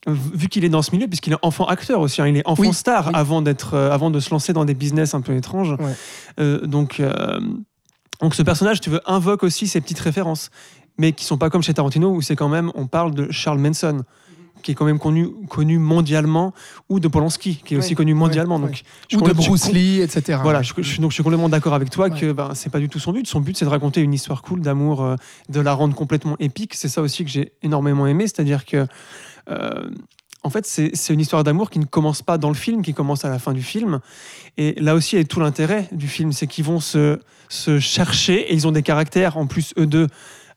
vu 0.06 0.48
qu'il 0.48 0.64
est 0.64 0.68
dans 0.68 0.82
ce 0.82 0.92
milieu, 0.92 1.08
puisqu'il 1.08 1.32
est 1.32 1.38
enfant 1.42 1.66
acteur 1.66 2.00
aussi, 2.00 2.22
hein, 2.22 2.28
il 2.28 2.36
est 2.36 2.46
enfant 2.46 2.62
Oui, 2.62 2.72
star 2.72 3.08
oui. 3.08 3.12
avant, 3.16 3.42
d'être, 3.42 3.74
euh, 3.74 3.90
avant 3.90 4.10
de 4.10 4.20
se 4.20 4.30
lancer 4.30 4.52
dans 4.52 4.64
des 4.64 4.74
business 4.74 5.14
un 5.14 5.20
peu 5.20 5.34
étranges. 5.36 5.72
Ouais. 5.72 5.94
Euh, 6.40 6.64
donc, 6.66 7.00
euh, 7.00 7.40
donc 8.20 8.34
ce 8.34 8.42
personnage, 8.42 8.80
tu 8.80 8.88
veux, 8.88 9.00
invoque 9.04 9.42
aussi 9.42 9.66
ces 9.66 9.80
petites 9.80 9.98
références, 9.98 10.50
mais 10.96 11.12
qui 11.12 11.24
sont 11.24 11.36
pas 11.38 11.50
comme 11.50 11.62
chez 11.62 11.74
Tarantino, 11.74 12.10
où 12.10 12.22
c'est 12.22 12.36
quand 12.36 12.48
même, 12.48 12.70
on 12.76 12.86
parle 12.86 13.12
de 13.14 13.30
Charles 13.30 13.58
Manson 13.58 14.02
qui 14.62 14.72
est 14.72 14.74
quand 14.74 14.84
même 14.84 14.98
connu, 14.98 15.28
connu 15.48 15.78
mondialement, 15.78 16.52
ou 16.88 17.00
de 17.00 17.08
Polanski, 17.08 17.62
qui 17.64 17.74
est 17.74 17.76
aussi 17.78 17.94
connu 17.94 18.14
mondialement. 18.14 18.56
ouais, 18.56 18.62
donc, 18.62 18.70
ouais. 18.70 18.82
je 19.08 19.16
Ou 19.16 19.22
de 19.22 19.32
Bruce 19.32 19.70
Lee, 19.72 20.00
etc. 20.00 20.38
voilà, 20.42 20.62
je, 20.62 20.72
je 20.78 20.82
suis, 20.82 21.00
donc 21.00 21.10
je 21.10 21.14
suis 21.14 21.22
complètement 21.22 21.48
d'accord 21.48 21.74
avec 21.74 21.90
toi 21.90 22.08
Ouais. 22.08 22.18
que 22.20 22.32
ben, 22.32 22.50
c'est 22.54 22.70
pas 22.70 22.78
du 22.78 22.88
tout 22.88 22.98
son 22.98 23.12
but. 23.12 23.26
Son 23.26 23.40
but, 23.40 23.56
c'est 23.56 23.64
de 23.64 23.70
raconter 23.70 24.00
une 24.00 24.14
histoire 24.14 24.42
cool 24.42 24.60
d'amour, 24.60 25.02
euh, 25.02 25.16
de 25.48 25.60
la 25.60 25.72
rendre 25.72 25.94
complètement 25.94 26.36
épique. 26.38 26.74
C'est 26.74 26.88
ça 26.88 27.02
aussi 27.02 27.24
que 27.24 27.30
j'ai 27.30 27.52
énormément 27.62 28.06
aimé, 28.06 28.24
c'est-à-dire 28.24 28.64
que, 28.64 28.86
euh, 29.50 29.90
en 30.44 30.50
fait, 30.50 30.66
c'est 30.66 30.90
c'est 30.94 31.12
une 31.12 31.20
histoire 31.20 31.42
d'amour 31.44 31.68
qui 31.70 31.78
ne 31.80 31.84
commence 31.84 32.22
pas 32.22 32.38
dans 32.38 32.48
le 32.48 32.54
film, 32.54 32.82
qui 32.82 32.94
commence 32.94 33.24
à 33.24 33.28
la 33.28 33.38
fin 33.38 33.52
du 33.52 33.62
film. 33.62 34.00
Et 34.56 34.74
là 34.80 34.94
aussi, 34.94 35.16
est 35.16 35.24
tout 35.24 35.40
l'intérêt 35.40 35.88
du 35.92 36.08
film, 36.08 36.32
c'est 36.32 36.46
qu'ils 36.46 36.64
vont 36.64 36.80
se, 36.80 37.18
se 37.48 37.78
chercher 37.80 38.50
et 38.50 38.54
ils 38.54 38.66
ont 38.66 38.72
des 38.72 38.82
caractères, 38.82 39.36
en 39.36 39.46
plus, 39.46 39.74
eux 39.78 39.86
deux, 39.86 40.06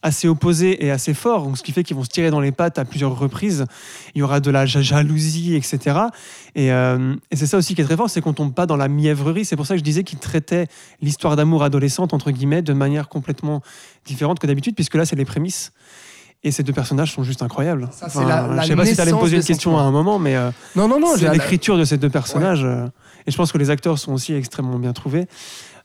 assez 0.03 0.27
opposés 0.27 0.83
et 0.85 0.89
assez 0.91 1.13
forts, 1.13 1.43
donc 1.43 1.57
ce 1.57 1.63
qui 1.63 1.71
fait 1.71 1.83
qu'ils 1.83 1.95
vont 1.95 2.03
se 2.03 2.09
tirer 2.09 2.31
dans 2.31 2.39
les 2.39 2.51
pattes 2.51 2.79
à 2.79 2.85
plusieurs 2.85 3.17
reprises. 3.17 3.65
Il 4.15 4.19
y 4.19 4.21
aura 4.23 4.39
de 4.39 4.49
la 4.49 4.65
ja- 4.65 4.81
jalousie, 4.81 5.55
etc. 5.55 5.97
Et, 6.55 6.71
euh, 6.71 7.15
et 7.29 7.35
c'est 7.35 7.45
ça 7.45 7.57
aussi 7.57 7.75
qui 7.75 7.81
est 7.81 7.85
très 7.85 7.97
fort, 7.97 8.09
c'est 8.09 8.21
qu'on 8.21 8.33
tombe 8.33 8.53
pas 8.53 8.65
dans 8.65 8.77
la 8.77 8.87
mièvrerie. 8.87 9.45
C'est 9.45 9.55
pour 9.55 9.65
ça 9.67 9.75
que 9.75 9.79
je 9.79 9.83
disais 9.83 10.03
qu'il 10.03 10.17
traitait 10.19 10.67
l'histoire 11.01 11.35
d'amour 11.35 11.63
adolescente, 11.63 12.13
entre 12.13 12.31
guillemets, 12.31 12.61
de 12.63 12.73
manière 12.73 13.09
complètement 13.09 13.61
différente 14.05 14.39
que 14.39 14.47
d'habitude, 14.47 14.73
puisque 14.75 14.95
là, 14.95 15.05
c'est 15.05 15.15
les 15.15 15.25
prémices. 15.25 15.71
Et 16.43 16.49
ces 16.49 16.63
deux 16.63 16.73
personnages 16.73 17.13
sont 17.13 17.21
juste 17.21 17.43
incroyables. 17.43 17.87
Ça, 17.91 18.07
la- 18.25 18.47
la 18.47 18.61
je 18.63 18.69
sais 18.69 18.75
pas 18.75 18.85
si 18.85 18.95
tu 18.95 19.01
allais 19.01 19.11
me 19.11 19.19
poser 19.19 19.37
une 19.37 19.43
question 19.43 19.77
à 19.77 19.81
un 19.83 19.91
moment, 19.91 20.17
mais 20.17 20.35
euh, 20.35 20.49
Non, 20.75 20.87
non, 20.87 20.99
non. 20.99 21.15
c'est 21.15 21.29
l'écriture 21.31 21.77
de 21.77 21.83
ces 21.85 21.97
deux 21.99 22.09
personnages. 22.09 22.63
euh, 22.65 22.87
et 23.27 23.31
je 23.31 23.37
pense 23.37 23.51
que 23.51 23.59
les 23.59 23.69
acteurs 23.69 23.99
sont 23.99 24.13
aussi 24.13 24.33
extrêmement 24.33 24.79
bien 24.79 24.93
trouvés. 24.93 25.27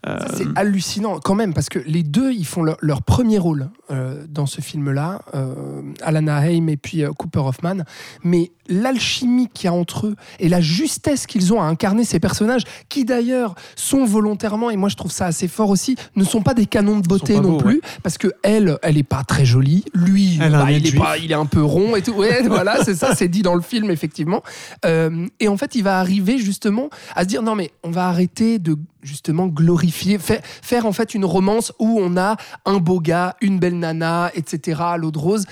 Euh, 0.06 0.18
C'est 0.34 0.46
hallucinant 0.56 1.18
quand 1.20 1.34
même 1.34 1.54
parce 1.54 1.68
que 1.68 1.78
les 1.80 2.02
deux 2.02 2.32
ils 2.32 2.46
font 2.46 2.62
leur, 2.62 3.02
premier 3.02 3.38
rôle 3.38 3.70
euh, 3.90 4.24
dans 4.28 4.46
ce 4.46 4.60
film-là, 4.60 5.22
euh, 5.34 5.82
Alana 6.02 6.38
Haim 6.38 6.68
et 6.68 6.76
puis 6.76 7.02
Cooper 7.18 7.40
Hoffman. 7.40 7.84
Mais 8.22 8.52
l'alchimie 8.68 9.48
qu'il 9.52 9.66
y 9.66 9.68
a 9.68 9.72
entre 9.72 10.08
eux 10.08 10.16
et 10.40 10.48
la 10.48 10.60
justesse 10.60 11.26
qu'ils 11.26 11.52
ont 11.52 11.60
à 11.60 11.64
incarner 11.64 12.04
ces 12.04 12.20
personnages, 12.20 12.62
qui 12.88 13.04
d'ailleurs 13.04 13.54
sont 13.74 14.04
volontairement 14.04 14.70
et 14.70 14.76
moi 14.76 14.88
je 14.88 14.96
trouve 14.96 15.10
ça 15.10 15.26
assez 15.26 15.48
fort 15.48 15.70
aussi, 15.70 15.96
ne 16.14 16.24
sont 16.24 16.42
pas 16.42 16.54
des 16.54 16.66
canons 16.66 16.98
de 16.98 17.06
beauté 17.06 17.34
non 17.34 17.52
beaux, 17.52 17.58
plus 17.58 17.80
parce 18.02 18.18
que 18.18 18.32
elle, 18.42 18.78
elle 18.82 18.96
est 18.96 19.02
pas 19.02 19.24
très 19.24 19.44
jolie. 19.44 19.84
Lui, 19.94 20.38
bah, 20.38 20.70
il 20.70 20.86
est 20.86 20.96
pas, 20.96 21.18
il 21.18 21.30
est 21.30 21.34
un 21.34 21.46
peu 21.46 21.62
rond 21.62 21.96
et 21.96 22.02
tout. 22.02 22.12
Ouais, 22.12 22.42
voilà, 22.46 22.84
c'est 22.84 22.94
ça, 22.94 23.14
c'est 23.14 23.28
dit 23.28 23.42
dans 23.42 23.54
le 23.54 23.60
film 23.62 23.90
effectivement. 23.90 24.42
Euh, 24.84 25.26
et 25.40 25.48
en 25.48 25.56
fait, 25.56 25.74
il 25.74 25.82
va 25.82 25.98
arriver 25.98 26.38
justement 26.38 26.90
à 27.14 27.22
se 27.22 27.28
dire 27.28 27.42
non 27.42 27.54
mais 27.54 27.70
on 27.82 27.90
va 27.90 28.08
arrêter 28.08 28.58
de 28.58 28.76
justement 29.02 29.46
glorifier, 29.46 30.18
faire, 30.18 30.40
faire 30.44 30.86
en 30.86 30.92
fait 30.92 31.14
une 31.14 31.24
romance 31.24 31.72
où 31.78 31.98
on 32.00 32.16
a 32.16 32.36
un 32.64 32.78
beau 32.78 33.00
gars, 33.00 33.36
une 33.40 33.58
belle 33.58 33.78
nana, 33.78 34.30
etc. 34.34 34.80
à 34.82 34.96
l'eau 34.96 35.10
de 35.10 35.18
rose. 35.18 35.46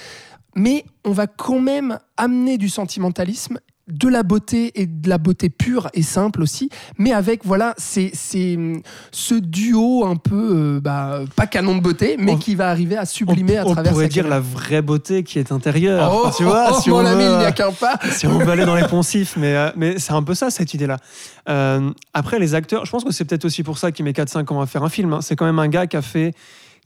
Mais 0.54 0.84
on 1.04 1.12
va 1.12 1.26
quand 1.26 1.60
même 1.60 1.98
amener 2.16 2.58
du 2.58 2.68
sentimentalisme 2.68 3.58
de 3.86 4.08
la 4.08 4.22
beauté 4.22 4.72
et 4.80 4.86
de 4.86 5.10
la 5.10 5.18
beauté 5.18 5.50
pure 5.50 5.90
et 5.92 6.02
simple 6.02 6.40
aussi, 6.40 6.70
mais 6.96 7.12
avec 7.12 7.44
voilà 7.44 7.74
c'est 7.76 8.12
ce 8.14 9.34
duo 9.34 10.06
un 10.06 10.16
peu 10.16 10.76
euh, 10.76 10.80
bah, 10.80 11.20
pas 11.36 11.46
canon 11.46 11.76
de 11.76 11.82
beauté, 11.82 12.16
mais 12.18 12.32
On- 12.32 12.38
qui 12.38 12.54
va 12.54 12.70
arriver 12.70 12.96
à 12.96 13.04
sublimer 13.04 13.58
à 13.58 13.66
on 13.66 13.72
travers 13.72 13.92
pourrait 13.92 14.06
sa 14.06 14.08
dire 14.08 14.26
la 14.26 14.40
vraie 14.40 14.80
beauté 14.80 15.22
qui 15.22 15.38
est 15.38 15.52
intérieure. 15.52 16.10
Oh, 16.14 16.30
tu 16.34 16.44
vois, 16.44 16.68
oh, 16.72 16.80
si 16.80 16.88
mon 16.88 16.96
on 16.96 17.04
ami, 17.04 17.24
veut, 17.24 17.32
il 17.32 17.38
n'y 17.40 17.44
a 17.44 17.52
qu'un 17.52 17.72
pas. 17.72 17.98
si 18.10 18.26
on 18.26 18.38
veut 18.38 18.48
aller 18.50 18.64
dans 18.64 18.74
les 18.74 18.88
poncifs, 18.88 19.36
mais, 19.36 19.54
euh, 19.54 19.70
mais 19.76 19.98
c'est 19.98 20.12
un 20.12 20.22
peu 20.22 20.34
ça, 20.34 20.48
cette 20.50 20.72
idée-là. 20.72 20.96
Euh, 21.50 21.90
après, 22.14 22.38
les 22.38 22.54
acteurs, 22.54 22.86
je 22.86 22.90
pense 22.90 23.04
que 23.04 23.12
c'est 23.12 23.26
peut-être 23.26 23.44
aussi 23.44 23.62
pour 23.62 23.76
ça 23.76 23.92
qu'il 23.92 24.06
met 24.06 24.12
4-5 24.12 24.50
ans 24.54 24.62
à 24.62 24.66
faire 24.66 24.82
un 24.82 24.88
film. 24.88 25.12
hein. 25.12 25.20
C'est 25.20 25.36
quand 25.36 25.44
même 25.44 25.58
un 25.58 25.68
gars 25.68 25.86
qui 25.86 25.98
a 25.98 26.02
fait, 26.02 26.32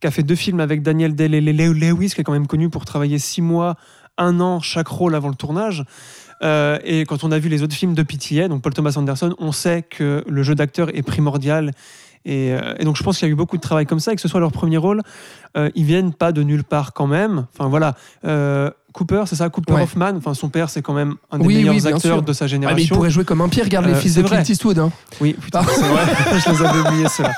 qui 0.00 0.06
a 0.06 0.10
fait 0.10 0.22
deux 0.22 0.34
films 0.36 0.60
avec 0.60 0.82
Daniel 0.82 1.14
Day-Lewis, 1.14 2.10
qui 2.14 2.20
est 2.20 2.24
quand 2.24 2.32
même 2.32 2.46
connu 2.46 2.68
pour 2.70 2.84
travailler 2.84 3.18
6 3.18 3.42
mois, 3.42 3.76
un 4.16 4.40
an 4.40 4.60
chaque 4.60 4.88
rôle 4.88 5.14
avant 5.14 5.28
le 5.28 5.34
tournage. 5.34 5.84
Euh, 6.42 6.78
et 6.84 7.04
quand 7.04 7.24
on 7.24 7.32
a 7.32 7.38
vu 7.38 7.48
les 7.48 7.62
autres 7.62 7.74
films 7.74 7.94
de 7.94 8.02
PTA, 8.02 8.46
donc 8.48 8.62
Paul 8.62 8.72
Thomas 8.72 8.94
Anderson, 8.96 9.34
on 9.38 9.50
sait 9.52 9.82
que 9.82 10.22
le 10.28 10.42
jeu 10.42 10.54
d'acteur 10.54 10.88
est 10.96 11.02
primordial. 11.02 11.72
Et, 12.24 12.52
euh, 12.52 12.74
et 12.78 12.84
donc 12.84 12.96
je 12.96 13.02
pense 13.02 13.18
qu'il 13.18 13.26
y 13.26 13.30
a 13.30 13.32
eu 13.32 13.36
beaucoup 13.36 13.56
de 13.56 13.62
travail 13.62 13.86
comme 13.86 14.00
ça, 14.00 14.12
et 14.12 14.16
que 14.16 14.20
ce 14.20 14.28
soit 14.28 14.38
leur 14.40 14.52
premier 14.52 14.76
rôle, 14.76 15.02
euh, 15.56 15.70
ils 15.74 15.84
viennent 15.84 16.12
pas 16.12 16.30
de 16.30 16.42
nulle 16.42 16.62
part 16.64 16.92
quand 16.92 17.06
même. 17.06 17.46
Enfin 17.54 17.68
voilà, 17.68 17.94
Euh, 18.24 18.70
Cooper, 18.92 19.24
c'est 19.26 19.36
ça, 19.36 19.48
Cooper 19.48 19.72
Ouais. 19.74 19.82
Hoffman? 19.82 20.12
Enfin 20.16 20.34
son 20.34 20.48
père, 20.48 20.70
c'est 20.70 20.82
quand 20.82 20.94
même 20.94 21.14
un 21.30 21.38
des 21.38 21.46
Oui, 21.46 21.56
meilleurs 21.64 21.86
acteurs 21.86 22.00
sûr. 22.00 22.22
de 22.22 22.32
sa 22.32 22.44
Ah, 22.44 22.48
mais 22.48 22.50
il 22.50 22.50
génération. 22.60 22.96
pourrait 22.96 23.10
jouer 23.10 23.24
comme 23.24 23.40
un 23.40 23.48
pire. 23.48 23.64
Regarde 23.64 23.86
les 23.86 23.94
fils 23.94 24.14
de 24.14 24.22
Clint 24.22 24.36
vrai. 24.40 24.42
Eastwood. 24.50 24.78
hein. 24.78 24.90
Oui, 25.20 25.34
putain, 25.40 25.62
c'est 25.62 25.82
vrai. 25.86 26.02
je 26.44 26.50
les 26.50 26.62
avais 26.66 26.78
oubliés 26.88 27.08
ceux-là. 27.08 27.32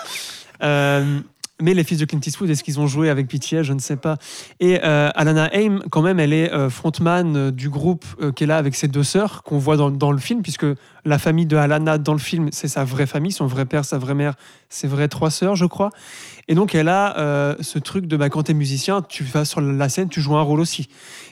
Euh, 0.62 1.20
mais 1.60 1.74
les 1.74 1.84
fils 1.84 1.98
de 1.98 2.04
Clint 2.04 2.20
Eastwood, 2.24 2.50
est-ce 2.50 2.64
qu'ils 2.64 2.80
ont 2.80 2.86
joué 2.86 3.10
avec 3.10 3.28
PTA 3.28 3.62
Je 3.62 3.72
ne 3.72 3.78
sais 3.78 3.96
pas. 3.96 4.16
Et 4.60 4.80
euh, 4.82 5.10
Alana 5.14 5.50
Haim, 5.54 5.80
quand 5.90 6.02
même, 6.02 6.20
elle 6.20 6.32
est 6.32 6.52
euh, 6.52 6.70
frontman 6.70 7.36
euh, 7.36 7.50
du 7.50 7.68
groupe 7.68 8.04
euh, 8.20 8.32
est 8.40 8.46
là 8.46 8.56
avec 8.56 8.74
ses 8.74 8.88
deux 8.88 9.02
sœurs 9.02 9.42
qu'on 9.42 9.58
voit 9.58 9.76
dans, 9.76 10.12
le 10.12 10.18
film, 10.18 10.42
puisque 10.42 10.66
la 11.04 11.18
famille 11.18 11.46
de 11.46 11.56
Alana 11.56 11.98
dans 11.98 12.12
le 12.12 12.18
film, 12.18 12.48
c'est 12.52 12.68
sa 12.68 12.84
vraie 12.84 13.06
famille, 13.06 13.32
son 13.32 13.46
vrai 13.46 13.66
père, 13.66 13.84
sa 13.84 13.98
vraie 13.98 14.14
mère, 14.14 14.34
ses 14.68 14.86
vraies 14.86 15.08
trois 15.08 15.30
sœurs, 15.30 15.56
je 15.56 15.66
crois. 15.66 15.90
Et 16.48 16.54
donc, 16.54 16.74
elle 16.74 16.88
a 16.88 17.54
ce 17.60 17.78
truc 17.78 18.06
de 18.06 18.16
bah, 18.16 18.28
quand 18.28 18.44
tu 18.44 18.50
es 18.50 18.54
musicien, 18.54 19.02
tu 19.02 19.22
vas 19.22 19.44
sur 19.44 19.60
la 19.60 19.88
scène, 19.88 20.08
tu 20.08 20.20
joues 20.20 20.36
un 20.36 20.42
rôle 20.42 20.60
aussi. 20.60 20.88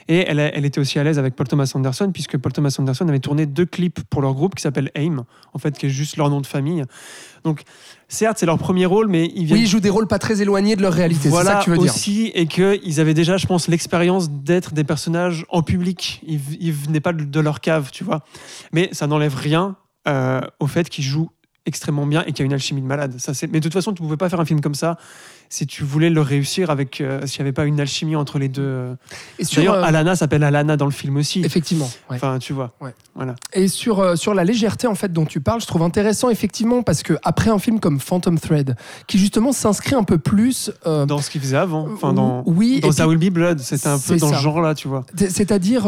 Et 0.07 0.25
elle, 0.27 0.39
a- 0.39 0.55
elle 0.55 0.65
était 0.65 0.79
aussi 0.79 0.97
à 0.97 1.03
l'aise 1.03 1.19
avec 1.19 1.35
Paul 1.35 1.47
Thomas 1.47 1.69
Anderson, 1.75 2.11
puisque 2.13 2.37
Paul 2.37 2.53
Thomas 2.53 2.75
Anderson 2.79 3.07
avait 3.07 3.19
tourné 3.19 3.45
deux 3.45 3.65
clips 3.65 4.01
pour 4.09 4.21
leur 4.21 4.33
groupe 4.33 4.55
qui 4.55 4.61
s'appelle 4.61 4.91
AIM, 4.95 5.23
en 5.53 5.59
fait, 5.59 5.77
qui 5.77 5.87
est 5.87 5.89
juste 5.89 6.15
leur 6.17 6.29
nom 6.29 6.41
de 6.41 6.47
famille. 6.47 6.83
Donc, 7.43 7.63
certes, 8.09 8.37
c'est 8.39 8.45
leur 8.45 8.57
premier 8.57 8.85
rôle, 8.85 9.07
mais 9.07 9.31
ils 9.35 9.45
viennent 9.45 9.59
Oui, 9.59 9.65
ils 9.65 9.69
jouent 9.69 9.79
des 9.79 9.89
rôles 9.89 10.07
pas 10.07 10.19
très 10.19 10.41
éloignés 10.41 10.75
de 10.75 10.81
leur 10.81 10.93
réalité. 10.93 11.21
C'est 11.23 11.29
voilà 11.29 11.51
ça 11.51 11.59
que 11.59 11.63
tu 11.63 11.69
veux 11.69 11.77
dire. 11.77 11.93
aussi, 11.93 12.31
et 12.35 12.45
qu'ils 12.47 12.99
avaient 12.99 13.13
déjà, 13.13 13.37
je 13.37 13.47
pense, 13.47 13.67
l'expérience 13.67 14.29
d'être 14.29 14.73
des 14.73 14.83
personnages 14.83 15.45
en 15.49 15.61
public. 15.61 16.21
Ils, 16.27 16.41
ils 16.59 16.73
venaient 16.73 16.99
pas 16.99 17.13
de, 17.13 17.23
de 17.23 17.39
leur 17.39 17.61
cave, 17.61 17.91
tu 17.91 18.03
vois. 18.03 18.21
Mais 18.73 18.89
ça 18.91 19.07
n'enlève 19.07 19.35
rien 19.35 19.77
euh, 20.07 20.41
au 20.59 20.67
fait 20.67 20.89
qu'ils 20.89 21.03
jouent 21.05 21.29
extrêmement 21.65 22.05
bien 22.05 22.23
et 22.23 22.31
qu'il 22.31 22.39
y 22.39 22.41
a 22.43 22.45
une 22.45 22.53
alchimie 22.53 22.81
de 22.81 22.87
malade. 22.87 23.15
Ça, 23.19 23.33
c'est... 23.33 23.47
Mais 23.47 23.59
de 23.59 23.63
toute 23.63 23.73
façon, 23.73 23.93
tu 23.93 24.01
pouvais 24.01 24.17
pas 24.17 24.29
faire 24.29 24.39
un 24.39 24.45
film 24.45 24.61
comme 24.61 24.75
ça 24.75 24.97
si 25.51 25.65
tu 25.65 25.83
voulais 25.83 26.09
le 26.11 26.21
réussir 26.21 26.69
avec 26.69 27.01
euh, 27.01 27.25
s'il 27.25 27.39
n'y 27.41 27.47
avait 27.47 27.53
pas 27.53 27.65
une 27.65 27.79
alchimie 27.79 28.15
entre 28.15 28.37
les 28.37 28.49
deux. 28.49 28.95
Et 29.39 29.43
sur, 29.43 29.57
D'ailleurs, 29.61 29.75
euh, 29.75 29.83
Alana 29.83 30.15
s'appelle 30.15 30.43
Alana 30.43 30.77
dans 30.77 30.85
le 30.85 30.91
film 30.91 31.17
aussi. 31.17 31.41
effectivement. 31.43 31.89
ouais. 32.09 32.17
Enfin, 32.17 32.37
tu 32.39 32.53
vois. 32.53 32.71
Ouais. 32.79 32.93
Voilà. 33.15 33.35
Et 33.53 33.67
sur, 33.67 33.99
euh, 33.99 34.15
sur 34.15 34.33
la 34.35 34.43
légèreté 34.43 34.85
en 34.87 34.93
fait 34.95 35.11
dont 35.11 35.25
tu 35.25 35.41
parles, 35.41 35.59
je 35.61 35.65
trouve 35.67 35.81
intéressant 35.81 36.29
effectivement 36.29 36.83
parce 36.83 37.01
que 37.03 37.13
après 37.23 37.49
un 37.49 37.57
film 37.59 37.79
comme 37.79 37.99
Phantom 37.99 38.39
Thread, 38.39 38.75
qui 39.07 39.17
justement 39.17 39.51
s'inscrit 39.51 39.95
un 39.95 40.03
peu 40.03 40.17
plus 40.19 40.71
Dans 40.85 41.17
ce 41.19 41.29
qu'il 41.31 41.41
faisait 41.41 41.57
avant. 41.57 41.87
Enfin, 41.91 42.13
dans, 42.13 42.43
oui, 42.45 42.79
dans 42.79 42.89
puis- 42.91 43.03
Will 43.03 43.17
Be 43.29 43.33
Blood, 43.33 43.59
c'était 43.59 43.87
un 43.87 43.97
peu 43.99 44.17
dans 44.17 44.29
ça. 44.29 44.37
ce 44.37 44.41
genre-là, 44.43 44.75
tu 44.75 44.87
vois. 44.87 45.03
c'est- 45.15 45.29
c'est-à-dire 45.31 45.87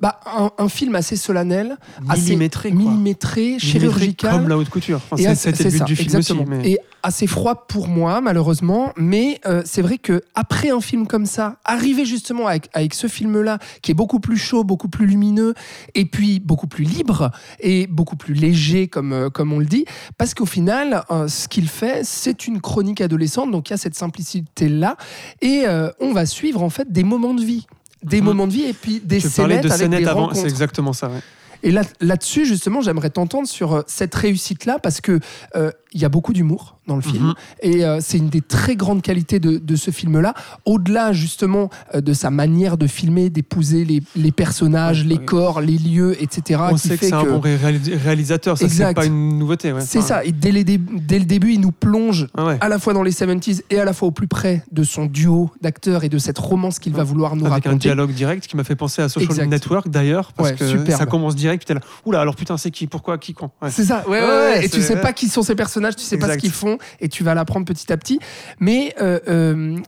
bah, 0.00 0.20
un, 0.26 0.50
un 0.58 0.68
film 0.68 0.94
assez 0.94 1.16
solennel, 1.16 1.76
assez 2.08 2.22
Millimétré, 2.22 2.70
quoi. 2.70 2.78
millimétré, 2.78 3.58
chirurgical. 3.58 4.32
Comme 4.32 4.48
la 4.48 4.58
haute 4.58 4.68
couture. 4.68 4.96
Enfin, 5.10 5.16
Et 5.16 5.22
c'est- 5.34 5.48
assez- 5.50 5.64
le 5.64 5.70
but 5.70 5.78
ça, 5.78 5.84
du 5.84 5.96
film 5.96 6.06
exactement. 6.06 6.42
aussi. 6.42 6.50
Mais... 6.50 6.70
Et 6.72 6.78
assez 7.02 7.26
froid 7.28 7.66
pour 7.68 7.86
moi, 7.88 8.20
malheureusement. 8.20 8.92
Mais 8.96 9.40
euh, 9.46 9.62
c'est 9.64 9.80
vrai 9.82 9.96
que 9.98 10.22
après 10.34 10.70
un 10.70 10.80
film 10.80 11.06
comme 11.06 11.24
ça, 11.26 11.56
arriver 11.64 12.04
justement 12.04 12.46
avec, 12.48 12.68
avec 12.74 12.94
ce 12.94 13.06
film-là, 13.06 13.58
qui 13.80 13.92
est 13.92 13.94
beaucoup 13.94 14.18
plus 14.20 14.36
chaud, 14.36 14.64
beaucoup 14.64 14.88
plus 14.88 15.06
lumineux, 15.06 15.54
et 15.94 16.04
puis 16.04 16.40
beaucoup 16.40 16.66
plus 16.66 16.84
libre 16.84 17.30
et 17.60 17.86
beaucoup 17.86 18.16
plus 18.16 18.34
léger, 18.34 18.88
comme, 18.88 19.12
euh, 19.12 19.30
comme 19.30 19.52
on 19.52 19.58
le 19.60 19.66
dit, 19.66 19.84
parce 20.18 20.34
qu'au 20.34 20.46
final, 20.46 21.04
euh, 21.10 21.28
ce 21.28 21.46
qu'il 21.48 21.68
fait, 21.68 22.00
c'est 22.04 22.46
une 22.48 22.60
chronique 22.60 23.00
adolescente, 23.00 23.50
donc 23.52 23.70
il 23.70 23.72
y 23.72 23.74
a 23.74 23.78
cette 23.78 23.94
simplicité-là, 23.94 24.96
et 25.40 25.62
euh, 25.66 25.90
on 26.00 26.12
va 26.12 26.26
suivre 26.26 26.62
en 26.62 26.70
fait 26.70 26.90
des 26.90 27.04
moments 27.04 27.34
de 27.34 27.42
vie. 27.44 27.66
Des 28.06 28.20
Mhm. 28.20 28.24
moments 28.24 28.46
de 28.46 28.52
vie 28.52 28.64
et 28.64 28.72
puis 28.72 29.00
des 29.04 29.20
Tu 29.20 29.28
scénettes 29.28 29.62
de 29.64 29.68
avec 29.68 29.78
scénettes 29.82 30.00
des 30.00 30.06
avant, 30.08 30.32
c'est 30.32 30.44
exactement 30.48 30.92
ça. 30.92 31.08
ouais. 31.08 31.20
Et 31.62 31.70
là, 31.72 31.82
là-dessus, 32.00 32.44
justement, 32.46 32.80
j'aimerais 32.82 33.10
t'entendre 33.10 33.48
sur 33.48 33.74
euh, 33.74 33.82
cette 33.86 34.14
réussite-là, 34.14 34.78
parce 34.78 35.00
que 35.00 35.18
euh, 35.56 35.70
il 35.96 36.02
y 36.02 36.04
a 36.04 36.08
beaucoup 36.10 36.32
d'humour 36.34 36.76
dans 36.86 36.94
le 36.96 37.02
film, 37.02 37.24
Mhm. 37.28 37.34
et 37.62 37.84
euh, 37.84 37.98
c'est 38.00 38.18
une 38.18 38.28
des 38.28 38.42
très 38.42 38.76
grandes 38.76 39.02
qualités 39.02 39.40
de, 39.40 39.56
de 39.58 39.76
ce 39.76 39.90
film-là. 39.90 40.34
Au-delà, 40.66 41.12
justement, 41.12 41.68
euh, 41.94 42.00
de 42.00 42.12
sa 42.12 42.30
manière 42.30 42.76
de 42.76 42.86
filmer, 42.86 43.28
d'épouser 43.30 43.84
les, 43.84 44.02
les 44.14 44.30
personnages, 44.30 45.00
Ouais, 45.02 45.08
les 45.08 45.16
ouais. 45.16 45.24
corps, 45.24 45.60
les 45.60 45.78
lieux, 45.78 46.16
etc. 46.22 46.60
On 46.70 46.74
qui 46.74 46.88
sait 46.88 46.96
que 46.98 47.06
c'est 47.06 47.12
un 47.12 47.24
bon 47.24 47.40
ré- 47.40 47.56
réalisateur, 47.56 48.56
ça 48.58 48.68
c'est 48.68 48.94
pas 48.94 49.06
une 49.06 49.38
nouveauté. 49.38 49.72
ouais. 49.72 49.80
C'est 49.80 50.00
ça. 50.02 50.24
Et 50.24 50.32
dès, 50.32 50.52
les 50.52 50.64
dé- 50.64 50.78
dès 50.78 51.18
le 51.18 51.24
début, 51.24 51.52
il 51.54 51.60
nous 51.60 51.72
plonge 51.72 52.28
ouais. 52.38 52.56
à 52.60 52.68
la 52.68 52.78
fois 52.78 52.92
dans 52.92 53.02
les 53.02 53.10
70s 53.10 53.62
et 53.70 53.78
à 53.80 53.84
la 53.84 53.92
fois 53.92 54.08
au 54.08 54.12
plus 54.12 54.28
près 54.28 54.62
de 54.70 54.82
son 54.84 55.06
duo 55.06 55.50
d'acteurs 55.62 56.04
et 56.04 56.08
de 56.08 56.18
cette 56.18 56.38
romance 56.38 56.78
qu'il 56.78 56.92
va 56.92 57.04
vouloir 57.04 57.36
nous 57.36 57.46
Avec 57.46 57.66
un 57.66 57.70
raconter. 57.70 57.88
dialogue 57.88 58.12
direct 58.12 58.46
qui 58.46 58.56
m'a 58.56 58.64
fait 58.64 58.76
penser 58.76 59.02
à 59.02 59.08
Social 59.08 59.30
Exact. 59.30 59.46
Network 59.48 59.88
d'ailleurs, 59.88 60.32
parce 60.34 60.52
que 60.52 60.66
superbe. 60.66 60.98
ça 60.98 61.06
commence 61.06 61.34
direct. 61.36 61.64
Puis 61.64 61.74
là, 61.74 61.80
oula, 62.04 62.20
alors 62.20 62.36
putain, 62.36 62.56
c'est 62.56 62.70
qui, 62.70 62.86
pourquoi, 62.86 63.18
qui, 63.18 63.34
quand. 63.34 63.50
C'est 63.70 63.84
ça, 63.84 64.04
ouais, 64.08 64.64
Et 64.64 64.68
tu 64.68 64.80
sais 64.82 65.00
pas 65.00 65.12
qui 65.12 65.28
sont 65.28 65.42
ces 65.42 65.54
personnages, 65.54 65.85
tu 65.94 66.02
sais 66.02 66.18
pas 66.18 66.32
ce 66.34 66.38
qu'ils 66.38 66.50
font, 66.50 66.78
et 67.00 67.08
tu 67.08 67.22
vas 67.24 67.34
l'apprendre 67.34 67.66
petit 67.66 67.92
à 67.92 67.96
petit. 67.96 68.18
Mais 68.58 68.94
euh, 69.00 69.20
euh, 69.28 69.78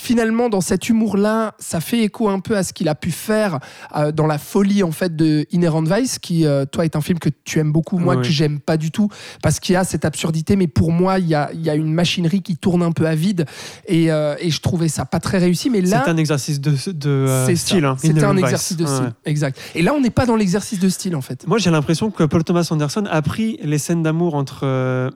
finalement, 0.00 0.48
dans 0.48 0.60
cet 0.60 0.88
humour-là, 0.88 1.54
ça 1.58 1.80
fait 1.80 2.00
écho 2.00 2.28
un 2.28 2.40
peu 2.40 2.56
à 2.56 2.62
ce 2.62 2.72
qu'il 2.72 2.88
a 2.88 2.94
pu 2.94 3.10
faire 3.10 3.58
euh, 3.96 4.12
dans 4.12 4.26
la 4.26 4.38
folie 4.38 4.82
en 4.82 4.90
fait 4.92 5.14
de 5.14 5.46
Inherent 5.52 5.82
Vice, 5.84 6.18
qui 6.18 6.46
euh, 6.46 6.64
toi 6.64 6.84
est 6.84 6.96
un 6.96 7.00
film 7.00 7.18
que 7.18 7.28
tu 7.44 7.58
aimes 7.58 7.70
beaucoup, 7.72 7.98
moi 7.98 8.16
Oui, 8.16 8.22
que 8.22 8.28
j'aime 8.28 8.60
pas 8.60 8.76
du 8.76 8.90
tout, 8.90 9.08
parce 9.42 9.60
qu'il 9.60 9.74
y 9.74 9.76
a 9.76 9.84
cette 9.84 10.04
absurdité. 10.04 10.56
Mais 10.56 10.66
pour 10.66 10.90
moi, 10.92 11.18
il 11.18 11.28
y 11.28 11.34
a, 11.34 11.50
il 11.52 11.60
y 11.62 11.70
a 11.70 11.74
une 11.74 11.92
machinerie 11.92 12.42
qui 12.42 12.56
tourne 12.56 12.82
un 12.82 12.92
peu 12.92 13.06
à 13.06 13.14
vide, 13.14 13.44
et, 13.86 14.10
euh, 14.10 14.34
et 14.40 14.50
je 14.50 14.60
trouvais 14.60 14.88
ça 14.88 15.04
pas 15.04 15.20
très 15.20 15.38
réussi. 15.38 15.70
Mais 15.70 15.80
là, 15.82 16.02
C'est 16.04 16.10
un 16.10 16.16
exercice 16.16 16.60
de, 16.60 16.70
de 16.92 17.54
style. 17.54 17.84
hein, 17.84 17.96
C'était 18.00 18.24
un 18.24 18.32
Vice. 18.34 18.44
exercice 18.44 18.76
de 18.76 18.86
style, 18.86 19.04
ouais. 19.04 19.10
exact. 19.26 19.58
Et 19.74 19.82
là, 19.82 19.92
on 19.94 20.00
n'est 20.00 20.10
pas 20.10 20.26
dans 20.26 20.36
l'exercice 20.36 20.78
de 20.80 20.88
style 20.88 21.14
en 21.14 21.20
fait. 21.20 21.46
Moi, 21.46 21.58
j'ai 21.58 21.70
l'impression 21.70 22.10
que 22.10 22.24
Paul 22.24 22.42
Thomas 22.44 22.66
Anderson 22.70 23.04
a 23.10 23.22
pris 23.22 23.58
les 23.62 23.78
scènes 23.78 24.02
d'amour 24.02 24.34
entre 24.34 25.10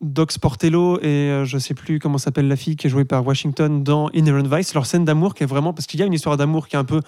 Doc 0.00 0.32
Sportello 0.32 0.98
et 1.00 1.06
euh, 1.06 1.44
je 1.44 1.58
sais 1.58 1.74
plus 1.74 1.98
comment 1.98 2.16
s'appelle 2.16 2.48
la 2.48 2.56
fille 2.56 2.74
qui 2.76 2.86
est 2.86 2.90
jouée 2.90 3.04
par 3.04 3.26
Washington 3.26 3.84
dans 3.84 4.08
Inherent 4.14 4.48
Vice. 4.48 4.72
Leur 4.74 4.86
scène 4.86 5.04
d'amour 5.04 5.34
qui 5.34 5.42
est 5.42 5.46
vraiment 5.46 5.74
parce 5.74 5.86
qu'il 5.86 6.00
y 6.00 6.02
a 6.02 6.06
une 6.06 6.14
histoire 6.14 6.36
d'amour 6.38 6.68
qui 6.68 6.76
est 6.76 6.78
un 6.78 6.84
peu 6.84 7.00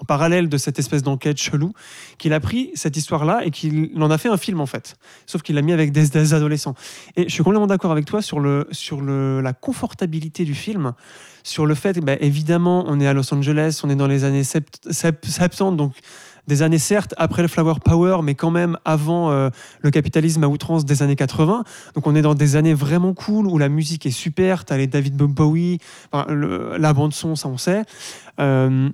en 0.00 0.04
parallèle 0.04 0.48
de 0.48 0.56
cette 0.58 0.78
espèce 0.78 1.02
d'enquête 1.02 1.38
chelou, 1.38 1.72
qu'il 2.18 2.32
a 2.32 2.38
pris 2.40 2.70
cette 2.74 2.96
histoire-là 2.96 3.40
et 3.44 3.50
qu'il 3.50 3.90
en 4.00 4.10
a 4.10 4.16
fait 4.16 4.28
un 4.28 4.36
film 4.36 4.60
en 4.60 4.66
fait. 4.66 4.96
Sauf 5.26 5.42
qu'il 5.42 5.56
l'a 5.56 5.62
mis 5.62 5.72
avec 5.72 5.90
des, 5.92 6.08
des 6.08 6.34
adolescents. 6.34 6.74
Et 7.16 7.24
je 7.24 7.30
suis 7.30 7.42
complètement 7.42 7.66
d'accord 7.66 7.90
avec 7.90 8.04
toi 8.04 8.22
sur, 8.22 8.38
le, 8.40 8.68
sur 8.70 9.00
le, 9.00 9.40
la 9.40 9.52
confortabilité 9.52 10.44
du 10.44 10.54
film, 10.54 10.92
sur 11.42 11.66
le 11.66 11.74
fait, 11.74 11.98
bah, 12.00 12.14
évidemment, 12.20 12.84
on 12.86 13.00
est 13.00 13.06
à 13.08 13.12
Los 13.12 13.34
Angeles, 13.34 13.80
on 13.82 13.90
est 13.90 13.96
dans 13.96 14.06
les 14.06 14.22
années 14.24 14.44
sept- 14.44 14.80
sept- 14.90 15.24
70, 15.26 15.76
donc 15.76 15.92
des 16.48 16.62
années 16.62 16.78
certes 16.78 17.14
après 17.18 17.42
le 17.42 17.48
Flower 17.48 17.74
Power, 17.84 18.18
mais 18.22 18.34
quand 18.34 18.50
même 18.50 18.76
avant 18.84 19.30
euh, 19.30 19.50
le 19.80 19.90
capitalisme 19.90 20.42
à 20.42 20.48
outrance 20.48 20.84
des 20.84 21.02
années 21.02 21.14
80. 21.14 21.62
Donc 21.94 22.06
on 22.06 22.16
est 22.16 22.22
dans 22.22 22.34
des 22.34 22.56
années 22.56 22.74
vraiment 22.74 23.14
cool 23.14 23.46
où 23.46 23.58
la 23.58 23.68
musique 23.68 24.06
est 24.06 24.10
super. 24.10 24.64
T'as 24.64 24.76
les 24.76 24.88
David 24.88 25.16
Bowie, 25.16 25.78
la 26.12 26.92
bande 26.92 27.12
son, 27.12 27.36
ça 27.36 27.48
on 27.48 27.58
sait. 27.58 27.84
Euh, 28.40 28.88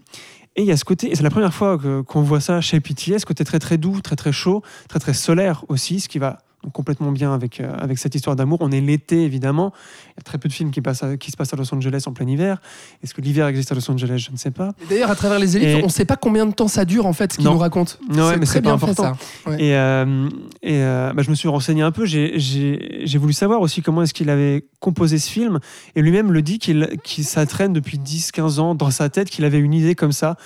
et 0.57 0.63
il 0.63 0.67
y 0.67 0.73
a 0.73 0.77
ce 0.77 0.85
côté, 0.85 1.11
c'est 1.15 1.23
la 1.23 1.31
première 1.31 1.55
fois 1.55 1.79
qu'on 2.07 2.23
voit 2.23 2.41
ça 2.41 2.61
chez 2.61 2.79
PTA, 2.81 3.19
ce 3.19 3.27
côté 3.27 3.45
très 3.45 3.59
très 3.59 3.79
doux, 3.79 4.01
très 4.01 4.17
très 4.17 4.33
chaud, 4.33 4.63
très 4.89 5.01
très 5.01 5.15
solaire 5.15 5.65
aussi, 5.69 6.01
ce 6.01 6.09
qui 6.09 6.19
va 6.19 6.44
donc 6.65 6.73
complètement 6.73 7.13
bien 7.13 7.33
avec, 7.35 7.61
euh, 7.61 7.73
avec 7.79 7.99
cette 7.99 8.15
histoire 8.15 8.35
d'amour. 8.37 8.59
On 8.63 8.73
est 8.73 8.81
l'été 8.81 9.23
évidemment, 9.23 9.73
il 10.07 10.11
y 10.17 10.21
a 10.21 10.23
très 10.23 10.39
peu 10.39 10.49
de 10.49 10.53
films 10.55 10.71
qui, 10.71 10.81
passent 10.81 11.03
à- 11.03 11.17
qui 11.19 11.31
se 11.31 11.37
passent 11.37 11.53
à 11.53 11.57
Los 11.57 11.73
Angeles 11.75 12.05
en 12.07 12.13
plein 12.13 12.27
hiver. 12.27 12.61
Est-ce 13.03 13.13
que 13.13 13.21
l'hiver 13.21 13.47
existe 13.47 13.71
à 13.71 13.75
Los 13.75 13.89
Angeles? 13.91 14.25
Je 14.27 14.33
ne 14.33 14.37
sais 14.39 14.51
pas. 14.51 14.73
Et 14.83 14.87
D'ailleurs, 14.95 15.11
à 15.11 15.15
travers 15.15 15.39
les 15.39 15.57
élites, 15.57 15.69
Et- 15.69 15.83
on 15.83 15.87
ne 15.87 15.91
sait 15.93 16.07
pas 16.07 16.17
combien 16.17 16.47
de 16.47 16.53
temps 16.53 16.67
ça 16.69 16.85
dure 16.87 17.05
en 17.07 17.13
fait, 17.13 17.33
ce 17.33 17.37
qu'il 17.39 17.47
Non. 17.47 17.53
nous 17.53 17.59
raconte. 17.59 17.99
Non, 18.09 18.29
ouais, 18.29 18.37
mais 18.39 18.47
très 18.47 18.55
c'est 18.55 18.61
bien 18.63 18.79
fait 18.79 18.85
important. 18.91 19.15
ça. 19.45 19.51
Ouais. 19.51 19.63
Et, 19.63 19.77
euh, 19.77 20.29
et 20.63 20.79
euh, 20.83 21.13
bah, 21.13 21.23
je 21.23 21.29
me 21.31 21.35
suis 21.35 21.49
renseigné 21.49 21.83
un 21.83 21.93
peu. 21.93 22.07
J'ai- 22.07 23.19
voulu 23.19 23.33
savoir 23.35 23.61
aussi 23.61 23.81
comment 23.83 24.03
est-ce 24.03 24.13
qu'il 24.15 24.29
avait 24.31 24.65
composé 24.81 25.19
ce 25.19 25.31
film. 25.31 25.61
Et 25.97 26.03
lui-même 26.03 26.33
le 26.33 26.43
dit 26.43 26.59
qu'il 26.59 26.89
qu'il- 27.05 27.25
ça 27.25 27.45
traîne 27.47 27.73
depuis 27.73 27.99
10-15 27.99 28.59
ans 28.59 28.75
dans 28.75 28.91
sa 28.91 29.09
tête, 29.11 29.29
qu'il 29.31 29.45
avait 29.45 29.59
une 29.59 29.73
idée 29.75 29.95
comme 29.95 30.13
ça, 30.13 30.37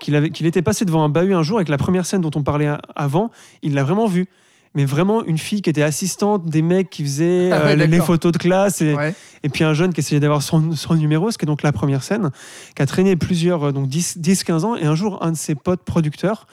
qu'il 0.00 0.30
qu'il 0.32 0.46
était 0.46 0.62
passé 0.62 0.84
devant 0.84 1.02
un 1.04 1.08
bahut 1.08 1.34
un 1.34 1.42
jour 1.42 1.58
avec 1.58 1.68
la 1.68 1.78
première 1.78 2.04
scène 2.06 2.20
dont 2.20 2.30
on 2.34 2.42
parlait 2.42 2.68
avant. 2.96 3.30
Il 3.62 3.74
l'a 3.74 3.84
vraiment 3.84 4.06
vu. 4.06 4.26
Mais 4.74 4.84
vraiment 4.84 5.24
une 5.24 5.38
fille 5.38 5.62
qui 5.62 5.70
était 5.70 5.82
assistante, 5.82 6.44
des 6.46 6.62
mecs 6.62 6.90
qui 6.90 7.02
faisaient 7.02 7.50
Ah 7.52 7.64
ouais, 7.64 7.72
euh, 7.72 7.86
les 7.86 8.00
photos 8.00 8.32
de 8.32 8.38
classe 8.38 8.80
et, 8.80 8.94
Ouais. 8.94 9.14
et 9.42 9.48
puis 9.48 9.64
un 9.64 9.72
jeune 9.74 9.92
qui 9.92 10.00
essayait 10.00 10.20
d'avoir 10.20 10.42
son, 10.42 10.72
son 10.72 10.94
numéro, 10.94 11.30
ce 11.30 11.38
qui 11.38 11.44
est 11.44 11.46
donc 11.46 11.62
la 11.62 11.72
première 11.72 12.02
scène, 12.02 12.30
qui 12.76 12.82
a 12.82 12.86
traîné 12.86 13.16
plusieurs, 13.16 13.64
euh, 13.68 13.72
donc 13.72 13.88
10 13.88 14.18
10-15 14.18 14.64
ans. 14.64 14.76
Et 14.76 14.84
un 14.84 14.94
jour, 14.94 15.22
un 15.22 15.32
de 15.32 15.36
ses 15.36 15.54
potes 15.54 15.82
producteurs, 15.84 16.46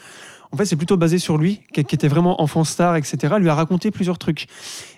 en 0.52 0.58
fait, 0.58 0.66
c'est 0.66 0.76
plutôt 0.78 0.96
basé 0.96 1.18
sur 1.18 1.38
lui, 1.38 1.62
qui, 1.74 1.84
qui 1.84 1.96
était 1.96 2.08
vraiment 2.08 2.42
enfant 2.42 2.64
star, 2.64 2.96
etc. 2.96 3.36
Lui 3.40 3.50
a 3.50 3.56
raconté 3.56 3.92
plusieurs 3.92 4.18
trucs. 4.18 4.46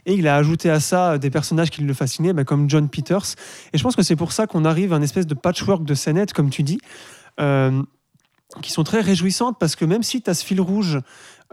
Et 0.05 0.13
il 0.13 0.27
a 0.27 0.35
ajouté 0.35 0.69
à 0.69 0.79
ça 0.79 1.17
des 1.17 1.31
personnages 1.31 1.71
qui 1.71 1.81
le 1.81 1.93
fascinaient, 1.95 2.33
bah, 2.33 2.43
comme 2.43 2.69
John 2.69 2.87
Peters. 2.89 3.33
Et 3.73 3.77
je 3.77 3.83
pense 3.83 3.95
que 3.95 4.03
c'est 4.03 4.15
pour 4.15 4.31
ça 4.33 4.45
qu'on 4.45 4.65
arrive 4.65 4.93
à 4.93 4.97
une 4.97 5.03
espèce 5.03 5.25
de 5.25 5.33
patchwork 5.33 5.83
de 5.83 5.95
scénettes, 5.95 6.33
comme 6.33 6.51
tu 6.51 6.61
dis, 6.61 6.77
euh, 7.39 7.81
qui 8.61 8.71
sont 8.71 8.83
très 8.83 9.01
réjouissantes, 9.01 9.57
parce 9.59 9.75
que 9.75 9.85
même 9.85 10.03
si 10.03 10.21
tu 10.21 10.29
as 10.29 10.33
ce 10.33 10.45
fil 10.45 10.61
rouge 10.61 10.99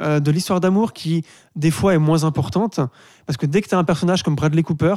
euh, 0.01 0.21
de 0.21 0.31
l'histoire 0.31 0.61
d'amour 0.61 0.93
qui, 0.93 1.25
des 1.57 1.71
fois, 1.71 1.95
est 1.95 1.99
moins 1.99 2.25
importante, 2.25 2.81
parce 3.27 3.37
que 3.37 3.47
dès 3.47 3.63
que 3.63 3.69
tu 3.69 3.75
as 3.75 3.79
un 3.79 3.85
personnage 3.85 4.23
comme 4.23 4.37
Bradley 4.37 4.63
Cooper, 4.63 4.95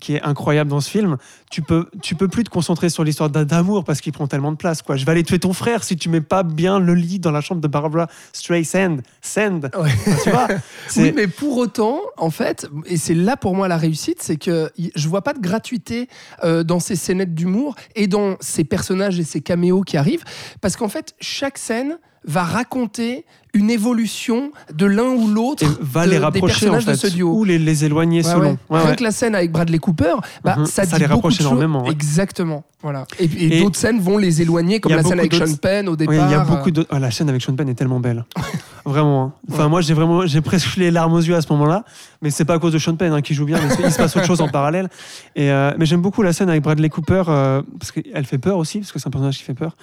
qui 0.00 0.14
est 0.14 0.22
incroyable 0.22 0.68
dans 0.70 0.80
ce 0.80 0.90
film, 0.90 1.16
tu 1.50 1.62
peux, 1.62 1.86
tu 2.02 2.14
peux 2.14 2.28
plus 2.28 2.44
te 2.44 2.50
concentrer 2.50 2.90
sur 2.90 3.02
l'histoire 3.02 3.30
d'a- 3.30 3.44
d'amour 3.46 3.84
parce 3.84 4.00
qu'il 4.02 4.12
prend 4.12 4.26
tellement 4.26 4.52
de 4.52 4.56
place. 4.56 4.82
Quoi. 4.82 4.96
Je 4.96 5.06
vais 5.06 5.12
aller 5.12 5.22
tuer 5.22 5.38
ton 5.38 5.52
frère 5.54 5.84
si 5.84 5.96
tu 5.96 6.08
mets 6.10 6.20
pas 6.20 6.42
bien 6.42 6.78
le 6.78 6.94
lit 6.94 7.18
dans 7.18 7.30
la 7.30 7.40
chambre 7.40 7.60
de 7.62 7.68
Barbara 7.68 8.08
Streisand. 8.32 8.98
Sand. 9.22 9.70
Ouais. 9.78 9.90
Tu 10.22 10.30
vois 10.30 10.48
Oui, 10.96 11.12
mais 11.16 11.26
pour 11.28 11.56
autant, 11.56 12.00
en 12.16 12.30
fait, 12.30 12.68
et 12.86 12.96
c'est 12.96 13.14
là 13.14 13.36
pour 13.36 13.54
moi 13.54 13.66
la 13.68 13.76
réussite, 13.76 14.22
c'est 14.22 14.36
que 14.36 14.70
je 14.94 15.08
vois 15.08 15.22
pas 15.22 15.32
de 15.32 15.40
gratuité 15.40 16.08
euh, 16.44 16.62
dans 16.62 16.80
ces 16.80 16.96
scénettes 16.96 17.34
d'humour 17.34 17.74
et 17.94 18.06
dans 18.06 18.36
ces 18.40 18.64
personnages 18.64 19.18
et 19.18 19.24
ces 19.24 19.40
caméos 19.40 19.82
qui 19.82 19.96
arrivent, 19.96 20.24
parce 20.60 20.76
qu'en 20.76 20.88
fait, 20.88 21.14
chaque 21.20 21.58
scène 21.58 21.98
va 22.24 22.42
raconter 22.42 23.24
une 23.54 23.70
évolution 23.70 24.50
de 24.72 24.84
l'un 24.86 25.04
ou 25.08 25.28
l'autre 25.28 25.64
va 25.80 26.04
de- 26.04 26.10
les 26.10 26.16
des 26.18 26.22
rapprocher 26.24 26.68
en 26.68 26.80
fait, 26.80 26.90
de 26.92 26.96
ce 26.96 27.06
duo. 27.06 27.32
ou 27.34 27.44
les, 27.44 27.58
les 27.58 27.84
éloigner 27.84 28.18
Ouais, 28.24 28.30
selon. 28.30 28.58
ouais. 28.70 28.80
Rien 28.80 28.94
que 28.96 29.02
la 29.02 29.10
scène 29.12 29.34
avec 29.34 29.50
Bradley 29.52 29.78
Cooper, 29.78 30.14
bah, 30.44 30.56
Mhm. 30.58 30.66
ça, 30.66 30.84
Ça 30.84 30.96
dit 30.96 31.00
les 31.02 31.06
rapproche 31.06 31.40
énormément. 31.40 31.86
Exactement. 31.90 32.64
Voilà. 32.82 33.06
Et, 33.18 33.24
et 33.24 33.56
Et- 33.56 33.62
d'autres 33.62 33.78
scènes 33.78 33.98
vont 33.98 34.18
les 34.18 34.42
éloigner, 34.42 34.78
comme 34.78 34.92
la 34.92 35.02
scène 35.02 35.18
avec 35.18 35.32
Sean 35.32 35.46
d'autres- 35.46 35.58
Penn 35.58 35.88
au 35.88 35.96
départ. 35.96 36.14
il 36.14 36.30
y 36.30 36.34
a 36.34 36.40
beaucoup 36.44 36.70
de. 36.70 36.86
Ah, 36.90 36.98
la 36.98 37.10
scène 37.10 37.30
avec 37.30 37.40
Sean 37.40 37.54
Penn 37.56 37.66
est 37.70 37.74
tellement 37.74 37.98
belle. 37.98 38.26
vraiment. 38.84 39.24
hein. 39.24 39.32
Enfin, 39.50 39.64
Ouais. 39.64 39.68
moi, 39.70 39.80
j'ai 39.80 39.94
vraiment, 39.94 40.26
j'ai 40.26 40.42
presque 40.42 40.76
les 40.76 40.90
larmes 40.90 41.14
aux 41.14 41.20
yeux 41.20 41.34
à 41.34 41.40
ce 41.40 41.50
moment-là. 41.54 41.84
Mais 42.20 42.28
c'est 42.30 42.44
pas 42.44 42.54
à 42.54 42.58
cause 42.58 42.72
de 42.74 42.78
Sean 42.78 42.94
Penn 42.96 43.12
hein, 43.14 43.22
qui 43.22 43.32
joue 43.32 43.46
bien. 43.46 43.58
Mais 43.58 43.86
il 43.86 43.90
se 43.90 43.96
passe 43.96 44.14
autre 44.16 44.26
chose 44.26 44.40
en 44.42 44.48
parallèle. 44.48 44.88
Et 45.34 45.50
euh, 45.50 45.72
mais 45.78 45.86
j'aime 45.86 46.02
beaucoup 46.02 46.20
la 46.22 46.34
scène 46.34 46.50
avec 46.50 46.62
Bradley 46.62 46.90
Cooper 46.90 47.22
euh, 47.28 47.62
parce 47.78 47.90
qu'elle 47.92 48.24
fait 48.26 48.38
peur 48.38 48.58
aussi, 48.58 48.80
parce 48.80 48.92
que 48.92 48.98
c'est 48.98 49.08
un 49.08 49.10
personnage 49.10 49.38
qui 49.38 49.44
fait 49.44 49.54
peur. 49.54 49.76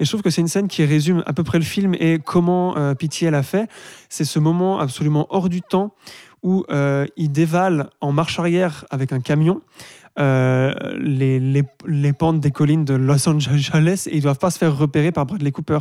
Et 0.00 0.04
je 0.04 0.10
trouve 0.10 0.22
que 0.22 0.30
c'est 0.30 0.40
une 0.40 0.48
scène 0.48 0.66
qui 0.66 0.84
résume 0.84 1.22
à 1.26 1.32
peu 1.32 1.44
près 1.44 1.58
le 1.58 1.64
film 1.64 1.94
et 2.00 2.18
comment 2.24 2.76
euh, 2.76 2.94
Pitié 3.18 3.30
l'a 3.32 3.42
fait. 3.42 3.68
C'est 4.08 4.24
ce 4.24 4.38
moment 4.38 4.78
absolument 4.78 5.26
hors 5.30 5.48
du 5.48 5.60
temps 5.60 5.92
où 6.44 6.64
euh, 6.70 7.04
il 7.16 7.32
dévale 7.32 7.90
en 8.00 8.12
marche 8.12 8.38
arrière 8.38 8.84
avec 8.90 9.12
un 9.12 9.18
camion. 9.20 9.60
euh, 10.20 10.72
les, 11.00 11.40
les, 11.40 11.64
les 11.86 12.12
pentes 12.12 12.38
des 12.40 12.50
collines 12.52 12.84
de 12.84 12.94
Los 12.94 13.28
Angeles 13.28 14.04
et 14.08 14.16
ils 14.16 14.22
doivent 14.22 14.38
pas 14.38 14.50
se 14.50 14.58
faire 14.58 14.76
repérer 14.76 15.10
par 15.10 15.26
Bradley 15.26 15.50
Cooper. 15.50 15.78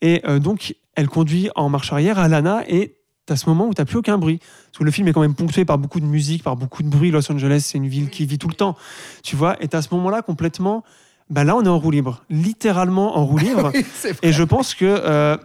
Et 0.00 0.22
euh, 0.28 0.38
donc, 0.38 0.74
elle 0.94 1.08
conduit 1.08 1.50
en 1.56 1.68
marche 1.68 1.92
arrière 1.92 2.18
à 2.20 2.28
Lana 2.28 2.62
et 2.68 2.96
tu 3.26 3.32
as 3.32 3.36
ce 3.36 3.48
moment 3.48 3.66
où 3.66 3.74
tu 3.74 3.84
plus 3.84 3.98
aucun 3.98 4.16
bruit. 4.18 4.38
Parce 4.38 4.78
que 4.78 4.84
le 4.84 4.90
film 4.92 5.08
est 5.08 5.12
quand 5.12 5.20
même 5.22 5.34
ponctué 5.34 5.64
par 5.64 5.78
beaucoup 5.78 5.98
de 6.00 6.06
musique, 6.06 6.42
par 6.44 6.54
beaucoup 6.56 6.82
de 6.84 6.88
bruit. 6.88 7.10
Los 7.10 7.30
Angeles, 7.32 7.62
c'est 7.66 7.78
une 7.78 7.88
ville 7.88 8.10
qui 8.10 8.26
vit 8.26 8.38
tout 8.38 8.48
le 8.48 8.54
temps. 8.54 8.76
Tu 9.24 9.34
vois, 9.36 9.60
et 9.62 9.66
tu 9.68 9.76
as 9.76 9.82
ce 9.82 9.88
moment-là 9.94 10.22
complètement. 10.22 10.84
Bah 11.30 11.44
là, 11.44 11.54
on 11.56 11.62
est 11.64 11.68
en 11.68 11.78
roue 11.78 11.92
libre. 11.92 12.24
Littéralement 12.28 13.16
en 13.18 13.24
roue 13.24 13.38
libre. 13.48 13.70
Oui, 13.74 13.84
c'est 13.94 14.12
vrai. 14.12 14.28
Et 14.28 14.32
je 14.32 14.42
pense 14.42 14.74
que, 14.74 14.84
euh, 14.84 15.36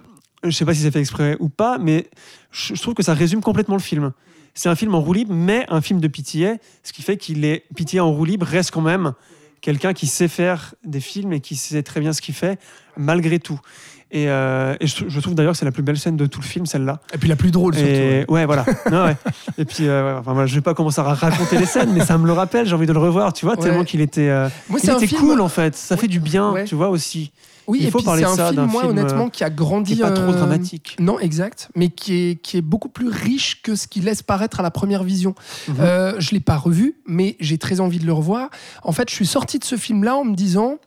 je 0.43 0.49
sais 0.51 0.65
pas 0.65 0.73
si 0.73 0.81
c'est 0.81 0.91
fait 0.91 0.99
exprès 0.99 1.37
ou 1.39 1.49
pas, 1.49 1.77
mais 1.77 2.07
je, 2.51 2.75
je 2.75 2.81
trouve 2.81 2.93
que 2.93 3.03
ça 3.03 3.13
résume 3.13 3.41
complètement 3.41 3.75
le 3.75 3.81
film. 3.81 4.11
C'est 4.53 4.69
un 4.69 4.75
film 4.75 4.95
en 4.95 5.01
roue 5.01 5.13
libre, 5.13 5.33
mais 5.33 5.65
un 5.69 5.81
film 5.81 5.99
de 5.99 6.07
pitié, 6.07 6.55
ce 6.83 6.93
qui 6.93 7.01
fait 7.01 7.17
qu'il 7.17 7.43
est 7.45 7.65
pitié 7.75 7.99
en 7.99 8.11
roue 8.11 8.25
libre 8.25 8.45
reste 8.45 8.71
quand 8.71 8.81
même 8.81 9.13
quelqu'un 9.61 9.93
qui 9.93 10.07
sait 10.07 10.27
faire 10.27 10.75
des 10.85 10.99
films 10.99 11.33
et 11.33 11.39
qui 11.41 11.55
sait 11.55 11.81
très 11.83 11.99
bien 11.99 12.13
ce 12.13 12.21
qu'il 12.21 12.35
fait 12.35 12.59
malgré 12.97 13.39
tout. 13.39 13.59
Et, 14.11 14.29
euh, 14.29 14.75
et 14.79 14.85
je, 14.87 15.05
je 15.09 15.19
trouve 15.19 15.33
d'ailleurs 15.33 15.53
que 15.53 15.57
c'est 15.57 15.65
la 15.65 15.71
plus 15.71 15.81
belle 15.83 15.97
scène 15.97 16.15
de 16.15 16.25
tout 16.27 16.39
le 16.39 16.45
film, 16.45 16.65
celle-là. 16.67 17.01
Et 17.13 17.17
puis 17.17 17.27
la 17.27 17.35
plus 17.35 17.49
drôle 17.51 17.73
surtout. 17.73 17.89
Et 17.89 18.23
ouais, 18.29 18.45
voilà. 18.45 18.63
Non, 18.91 19.05
ouais. 19.05 19.17
Et 19.57 19.65
puis, 19.65 19.87
euh, 19.87 20.13
ouais, 20.13 20.19
enfin, 20.19 20.31
voilà, 20.33 20.45
je 20.45 20.55
vais 20.55 20.61
pas 20.61 20.73
commencer 20.75 21.01
à 21.01 21.03
raconter 21.03 21.57
les 21.57 21.65
scènes, 21.65 21.91
mais 21.91 22.05
ça 22.05 22.17
me 22.17 22.25
le 22.27 22.31
rappelle. 22.31 22.65
J'ai 22.67 22.75
envie 22.75 22.85
de 22.85 22.93
le 22.93 22.99
revoir, 22.99 23.33
tu 23.33 23.45
vois, 23.45 23.55
Ouais. 23.57 23.63
tellement 23.63 23.83
qu'il 23.83 23.99
était, 24.01 24.29
euh, 24.29 24.47
Moi, 24.69 24.79
il 24.81 24.85
c'est 24.85 24.91
un 24.91 24.97
était 24.97 25.07
film. 25.07 25.19
cool 25.21 25.41
en 25.41 25.49
fait. 25.49 25.75
Ça 25.75 25.95
Ouais. 25.95 26.01
fait 26.01 26.07
du 26.07 26.19
bien, 26.21 26.51
Ouais. 26.51 26.63
tu 26.65 26.75
vois 26.75 26.89
aussi. 26.89 27.31
Oui, 27.67 27.79
Il 27.81 27.87
et 27.87 27.91
puis 27.91 28.03
parler 28.03 28.23
c'est 28.23 28.41
un 28.41 28.51
film, 28.51 28.65
moi, 28.65 28.81
film, 28.81 28.97
honnêtement, 28.97 29.29
qui 29.29 29.43
a 29.43 29.49
grandi. 29.49 29.95
Qui 29.95 30.01
pas 30.01 30.11
trop 30.11 30.31
euh, 30.31 30.37
dramatique. 30.37 30.97
Non, 30.99 31.19
exact, 31.19 31.69
mais 31.75 31.89
qui 31.89 32.13
est, 32.13 32.35
qui 32.41 32.57
est 32.57 32.61
beaucoup 32.61 32.89
plus 32.89 33.09
riche 33.09 33.61
que 33.61 33.75
ce 33.75 33.87
qu'il 33.87 34.05
laisse 34.05 34.23
paraître 34.23 34.59
à 34.59 34.63
la 34.63 34.71
première 34.71 35.03
vision. 35.03 35.35
Mhm. 35.67 35.75
Euh, 35.79 36.13
je 36.19 36.31
l'ai 36.31 36.39
pas 36.39 36.57
revu, 36.57 36.95
mais 37.07 37.35
j'ai 37.39 37.57
très 37.57 37.79
envie 37.79 37.99
de 37.99 38.05
le 38.05 38.13
revoir. 38.13 38.49
En 38.83 38.91
fait, 38.91 39.09
je 39.09 39.15
suis 39.15 39.27
sorti 39.27 39.59
de 39.59 39.63
ce 39.63 39.75
film-là 39.75 40.15
en 40.15 40.25
me 40.25 40.35
disant. 40.35 40.77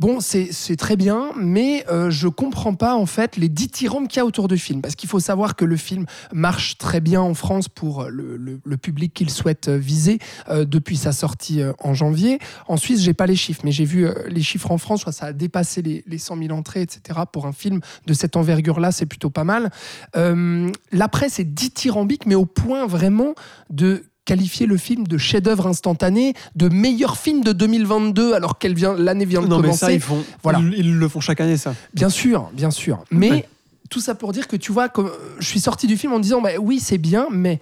Bon, 0.00 0.18
c'est 0.20 0.76
très 0.76 0.96
bien, 0.96 1.30
mais 1.36 1.84
euh, 1.88 2.10
je 2.10 2.26
comprends 2.26 2.74
pas 2.74 2.96
en 2.96 3.06
fait 3.06 3.36
les 3.36 3.48
dithyrambes 3.48 4.08
qu'il 4.08 4.16
y 4.16 4.20
a 4.20 4.26
autour 4.26 4.48
du 4.48 4.58
film. 4.58 4.82
Parce 4.82 4.96
qu'il 4.96 5.08
faut 5.08 5.20
savoir 5.20 5.54
que 5.54 5.64
le 5.64 5.76
film 5.76 6.06
marche 6.32 6.78
très 6.78 7.00
bien 7.00 7.20
en 7.20 7.34
France 7.34 7.68
pour 7.68 8.02
euh, 8.02 8.08
le, 8.10 8.76
public 8.76 9.14
qu'il 9.14 9.30
souhaite 9.30 9.68
euh, 9.68 9.78
viser 9.78 10.18
euh, 10.48 10.64
depuis 10.64 10.96
sa 10.96 11.12
sortie 11.12 11.62
en 11.78 11.94
janvier. 11.94 12.40
En 12.66 12.76
Suisse, 12.76 13.02
j'ai 13.02 13.14
pas 13.14 13.26
les 13.26 13.36
chiffres, 13.36 13.60
mais 13.62 13.70
j'ai 13.70 13.84
vu 13.84 14.08
les 14.26 14.42
chiffres 14.42 14.72
en 14.72 14.78
France. 14.78 15.08
ça 15.12 15.26
a 15.26 15.32
dépassé 15.32 15.80
les, 15.80 16.02
les 16.08 16.18
100 16.18 16.38
000 16.38 16.50
entrées, 16.50 16.82
etc. 16.82 17.20
Pour 17.32 17.46
un 17.46 17.52
film 17.52 17.80
de 18.06 18.14
cette 18.14 18.36
envergure-là, 18.36 18.90
c'est 18.90 19.06
plutôt 19.06 19.30
pas 19.30 19.44
mal. 19.44 19.70
La 20.14 21.08
presse 21.08 21.38
est 21.38 21.44
dithyrambique, 21.44 22.26
mais 22.26 22.34
au 22.34 22.46
point 22.46 22.86
vraiment 22.86 23.34
de 23.70 24.04
qualifier 24.24 24.66
le 24.66 24.76
film 24.76 25.06
de 25.06 25.18
chef-d'œuvre 25.18 25.66
instantané, 25.66 26.34
de 26.56 26.68
meilleur 26.68 27.16
film 27.18 27.42
de 27.42 27.52
2022, 27.52 28.32
alors 28.34 28.58
qu'elle 28.58 28.74
vient, 28.74 28.94
l'année 28.94 29.24
vient 29.24 29.42
de 29.42 29.46
Non, 29.46 29.56
mais 29.58 29.62
commencer. 29.64 29.78
ça, 29.86 29.92
ils, 29.92 30.00
font, 30.00 30.24
Voilà. 30.42 30.60
ils, 30.60 30.74
ils 30.78 30.94
le 30.96 31.08
font 31.08 31.20
chaque 31.20 31.40
année, 31.40 31.56
ça. 31.56 31.74
Bien 31.92 32.08
sûr, 32.08 32.50
bien 32.54 32.70
sûr. 32.70 33.04
Mais 33.10 33.30
Ouais. 33.30 33.48
tout 33.90 34.00
ça 34.00 34.14
pour 34.14 34.32
dire 34.32 34.48
que 34.48 34.56
tu 34.56 34.72
vois, 34.72 34.88
comme, 34.88 35.10
je 35.38 35.46
suis 35.46 35.60
sorti 35.60 35.86
du 35.86 35.96
film 35.98 36.12
en 36.14 36.18
me 36.18 36.22
disant, 36.22 36.40
bah, 36.40 36.50
oui, 36.60 36.80
c'est 36.80 36.98
bien, 36.98 37.26
mais. 37.30 37.60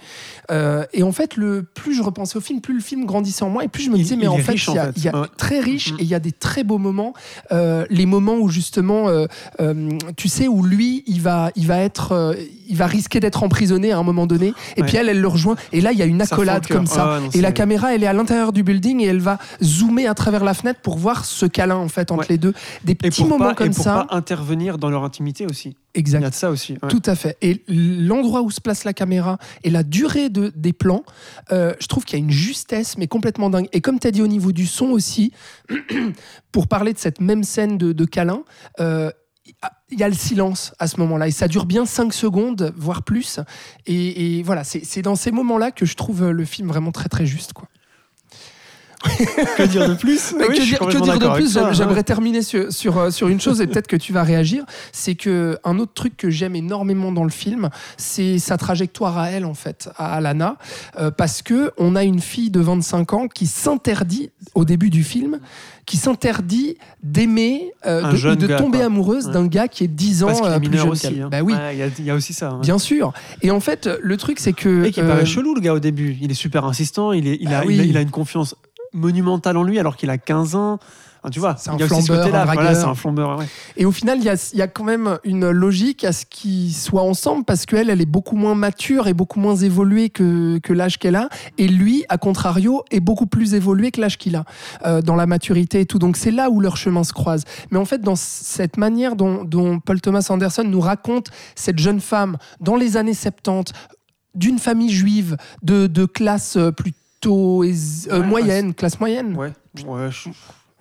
euh, 0.50 0.84
et 0.92 1.02
en 1.02 1.12
fait, 1.12 1.36
le 1.36 1.62
plus 1.64 1.94
je 1.94 2.02
repensais 2.02 2.36
au 2.38 2.40
film, 2.40 2.60
plus 2.60 2.74
le 2.74 2.80
film 2.80 3.04
grandissait 3.06 3.42
en 3.42 3.50
moi, 3.50 3.64
et 3.64 3.68
plus 3.68 3.82
je 3.82 3.90
me 3.90 3.96
Il- 3.96 4.02
disais, 4.04 4.16
mais 4.16 4.22
il 4.24 4.28
en 4.28 4.38
fait, 4.38 4.52
riche, 4.52 4.68
il 4.68 4.74
y 4.74 4.78
a, 4.78 4.82
en 4.82 4.86
fait. 4.86 4.92
il 4.96 5.04
y 5.04 5.08
a 5.08 5.20
Ouais. 5.20 5.26
très 5.36 5.58
riche 5.60 5.92
Mhm. 5.92 5.98
et 5.98 6.02
il 6.04 6.08
y 6.08 6.14
a 6.14 6.20
des 6.20 6.32
très 6.32 6.62
beaux 6.64 6.78
moments. 6.78 7.12
Euh, 7.50 7.84
les 7.90 8.06
moments 8.06 8.36
où 8.36 8.48
justement, 8.48 9.08
euh, 9.08 9.26
tu 10.16 10.28
sais, 10.28 10.46
où 10.48 10.62
lui, 10.62 11.02
il 11.06 11.20
va, 11.20 11.50
il 11.56 11.66
va 11.66 11.78
être. 11.78 12.36
Il 12.72 12.76
va 12.78 12.86
risquer 12.86 13.20
d'être 13.20 13.42
emprisonné 13.44 13.92
à 13.92 13.98
un 13.98 14.02
moment 14.02 14.26
donné, 14.26 14.52
et 14.76 14.80
Ouais. 14.80 14.86
puis 14.88 14.96
elle, 14.96 15.08
elle 15.08 15.20
le 15.20 15.28
rejoint. 15.28 15.54
Et 15.72 15.80
là, 15.80 15.92
il 15.92 15.98
y 15.98 16.02
a 16.02 16.06
une 16.06 16.20
accolade 16.22 16.66
comme 16.66 16.86
ça. 16.86 17.20
Non, 17.20 17.28
et 17.32 17.40
la 17.40 17.52
caméra, 17.52 17.94
elle 17.94 18.02
est 18.02 18.06
à 18.08 18.12
l'intérieur 18.12 18.52
du 18.52 18.64
building 18.64 19.00
et 19.00 19.06
elle 19.06 19.20
va 19.20 19.38
zoomer 19.62 20.06
à 20.08 20.14
travers 20.14 20.42
la 20.42 20.54
fenêtre 20.54 20.80
pour 20.82 20.98
voir 20.98 21.24
ce 21.24 21.46
câlin 21.46 21.76
en 21.76 21.88
fait 21.88 22.10
entre 22.10 22.22
Ouais. 22.22 22.26
les 22.30 22.38
deux. 22.38 22.52
Des 22.82 22.92
Et 22.92 22.94
petits 22.96 23.22
moments 23.24 23.44
pas, 23.46 23.52
et 23.52 23.54
comme 23.54 23.74
pour 23.74 23.84
ça. 23.84 24.06
pas 24.08 24.16
intervenir 24.16 24.78
dans 24.78 24.90
leur 24.90 25.04
intimité 25.04 25.46
aussi. 25.46 25.76
Exact. 25.94 26.20
Il 26.20 26.22
y 26.22 26.26
a 26.26 26.30
de 26.30 26.34
ça 26.34 26.50
aussi. 26.50 26.72
ouais. 26.82 26.88
Tout 26.88 27.02
à 27.04 27.14
fait. 27.14 27.36
Et 27.42 27.62
l'endroit 27.68 28.40
où 28.40 28.50
se 28.50 28.62
place 28.62 28.84
la 28.84 28.94
caméra 28.94 29.36
et 29.62 29.68
la 29.70 29.82
durée 29.82 30.30
de, 30.30 30.50
des 30.56 30.72
plans, 30.72 31.02
euh, 31.52 31.74
je 31.80 31.86
trouve 31.86 32.04
qu'il 32.06 32.18
y 32.18 32.22
a 32.22 32.24
une 32.24 32.30
justesse, 32.30 32.96
mais 32.96 33.06
complètement 33.08 33.50
dingue. 33.50 33.68
Et 33.74 33.82
comme 33.82 33.98
tu 33.98 34.06
as 34.06 34.10
dit 34.10 34.22
au 34.22 34.26
niveau 34.26 34.52
du 34.52 34.66
son 34.66 34.86
aussi, 34.86 35.32
pour 36.52 36.66
parler 36.68 36.92
de 36.92 36.98
cette 36.98 37.20
même 37.20 37.44
scène 37.44 37.76
de, 37.78 37.92
de 37.92 38.04
câlin, 38.06 38.42
euh, 38.80 39.10
il 39.90 39.98
y 39.98 40.02
a 40.02 40.08
le 40.08 40.14
silence 40.14 40.74
à 40.78 40.86
ce 40.86 40.98
moment-là. 41.00 41.28
Et 41.28 41.30
ça 41.30 41.48
dure 41.48 41.66
bien 41.66 41.86
5 41.86 42.12
secondes, 42.12 42.72
voire 42.76 43.02
plus. 43.02 43.40
Et, 43.86 44.38
et 44.38 44.42
voilà, 44.42 44.64
c'est 44.64 45.02
dans 45.02 45.16
ces 45.16 45.30
moments-là 45.30 45.70
que 45.70 45.86
je 45.86 45.96
trouve 45.96 46.30
le 46.30 46.44
film 46.44 46.68
vraiment 46.68 46.92
très 46.92 47.08
très 47.08 47.26
juste. 47.26 47.52
Quoi. 47.52 47.68
Que 49.56 49.66
dire 49.66 49.88
de 49.88 49.94
plus 49.94 50.34
Oui, 50.38 50.46
que 50.48 50.52
dire, 50.62 50.78
que 50.78 50.84
complètement 50.84 51.04
dire 51.06 51.18
de 51.18 51.34
plus 51.34 51.56
ouais. 51.56 51.74
J'aimerais 51.74 52.02
terminer 52.02 52.42
sur, 52.42 52.72
sur, 52.72 52.98
euh, 52.98 53.10
sur 53.10 53.28
une 53.28 53.40
chose 53.40 53.60
et 53.60 53.66
peut-être 53.66 53.86
que 53.86 53.96
tu 53.96 54.12
vas 54.12 54.22
réagir. 54.22 54.64
C'est 54.92 55.14
que 55.14 55.58
un 55.64 55.78
autre 55.78 55.92
truc 55.94 56.16
que 56.16 56.30
j'aime 56.30 56.54
énormément 56.56 57.12
dans 57.12 57.24
le 57.24 57.30
film, 57.30 57.70
c'est 57.96 58.38
sa 58.38 58.56
trajectoire 58.56 59.18
à 59.18 59.30
elle 59.30 59.44
en 59.44 59.54
fait, 59.54 59.88
à 59.96 60.14
Alana, 60.14 60.56
euh, 60.98 61.10
parce 61.10 61.42
que 61.42 61.72
on 61.78 61.96
a 61.96 62.04
une 62.04 62.20
fille 62.20 62.50
de 62.50 62.60
25 62.60 63.12
ans 63.14 63.28
qui 63.28 63.46
s'interdit 63.46 64.30
au 64.54 64.64
début 64.64 64.90
du 64.90 65.02
film, 65.04 65.40
qui 65.86 65.96
s'interdit 65.96 66.76
d'aimer, 67.02 67.72
euh, 67.86 68.12
de, 68.12 68.16
jeune 68.16 68.36
de 68.36 68.46
gars, 68.46 68.56
tomber 68.56 68.78
quoi. 68.78 68.86
amoureuse 68.86 69.26
Ouais. 69.26 69.32
d'un 69.32 69.46
gars 69.46 69.68
qui 69.68 69.84
est 69.84 69.88
10 69.88 70.22
ans 70.22 70.26
Parce 70.28 70.40
euh, 70.42 70.56
est 70.56 70.60
plus 70.60 70.78
jeune 70.78 70.88
aussi. 70.90 71.08
qu'elle. 71.08 71.22
hein. 71.22 71.28
Bah 71.30 71.40
oui. 71.42 71.54
Ouais, 71.54 71.74
Il 71.74 71.78
y 71.78 71.82
a- 71.82 71.88
il 71.98 72.04
y, 72.04 72.10
a 72.10 72.14
aussi 72.14 72.32
ça. 72.32 72.56
Bien 72.62 72.78
sûr. 72.78 73.12
Et 73.42 73.50
en 73.50 73.60
fait, 73.60 73.88
le 74.00 74.16
truc, 74.16 74.38
c'est 74.38 74.52
que. 74.52 74.84
Et 74.84 74.92
qui 74.92 75.00
euh, 75.00 75.08
paraît 75.08 75.26
chelou, 75.26 75.54
le 75.54 75.60
gars, 75.60 75.74
au 75.74 75.80
début. 75.80 76.16
Il 76.20 76.30
est 76.30 76.34
super 76.34 76.64
insistant, 76.64 77.12
il, 77.12 77.26
est, 77.26 77.38
il, 77.40 77.52
a, 77.52 77.60
Ah 77.60 77.62
oui. 77.66 77.74
il, 77.74 77.80
a, 77.80 77.84
il 77.84 77.96
a 77.96 78.00
une 78.00 78.10
confiance 78.10 78.54
monumentale 78.92 79.56
en 79.56 79.62
lui 79.62 79.78
alors 79.78 79.96
qu'il 79.96 80.10
a 80.10 80.18
15 80.18 80.54
ans. 80.54 80.78
Enfin, 81.24 81.30
tu 81.30 81.38
vois, 81.38 81.54
C'est 81.56 81.70
un 81.70 81.78
ce 81.78 81.86
flambeur, 81.86 82.34
un 82.34 82.44
Voilà, 82.52 82.74
c'est 82.74 82.84
un 82.84 82.96
flambeur. 82.96 83.38
ouais. 83.38 83.46
Et 83.76 83.84
au 83.84 83.92
final, 83.92 84.18
il 84.18 84.24
y 84.24 84.28
a, 84.28 84.50
y 84.54 84.60
a 84.60 84.66
quand 84.66 84.82
même 84.82 85.20
une 85.22 85.50
logique 85.50 86.02
à 86.02 86.12
ce 86.12 86.24
qu'ils 86.26 86.72
soient 86.74 87.04
ensemble 87.04 87.44
parce 87.44 87.64
qu'elle, 87.64 87.90
elle 87.90 88.00
est 88.00 88.06
beaucoup 88.06 88.34
moins 88.34 88.56
mature 88.56 89.06
et 89.06 89.14
beaucoup 89.14 89.38
moins 89.38 89.54
évoluée 89.54 90.10
que, 90.10 90.58
que 90.58 90.72
l'âge 90.72 90.98
qu'elle 90.98 91.14
a. 91.14 91.28
Et 91.58 91.68
lui, 91.68 92.04
à 92.08 92.18
contrario, 92.18 92.82
est 92.90 92.98
beaucoup 92.98 93.26
plus 93.26 93.54
évolué 93.54 93.92
que 93.92 94.00
l'âge 94.00 94.18
qu'il 94.18 94.34
a 94.34 94.44
euh, 94.84 95.00
dans 95.00 95.14
la 95.14 95.26
maturité 95.26 95.78
et 95.82 95.86
tout. 95.86 96.00
Donc 96.00 96.16
c'est 96.16 96.32
là 96.32 96.50
où 96.50 96.58
leurs 96.58 96.76
chemins 96.76 97.04
se 97.04 97.12
croisent. 97.12 97.44
Mais 97.70 97.78
en 97.78 97.84
fait, 97.84 98.00
dans 98.00 98.16
cette 98.16 98.76
manière 98.76 99.14
dont, 99.14 99.44
dont 99.44 99.78
Paul 99.78 100.00
Thomas 100.00 100.26
Anderson 100.28 100.64
nous 100.64 100.80
raconte 100.80 101.28
cette 101.54 101.78
jeune 101.78 102.00
femme 102.00 102.36
dans 102.60 102.74
les 102.74 102.96
années 102.96 103.14
70, 103.14 103.72
d'une 104.34 104.58
famille 104.58 104.90
juive, 104.90 105.36
de, 105.62 105.86
de 105.86 106.04
classe 106.04 106.56
euh, 106.56 106.72
plutôt 107.22 107.62
euh, 107.62 108.22
moyenne, 108.24 108.74
classe 108.74 108.98
moyenne. 108.98 109.36
Ouais, 109.36 109.52
ouais, 109.86 110.10
je- 110.10 110.28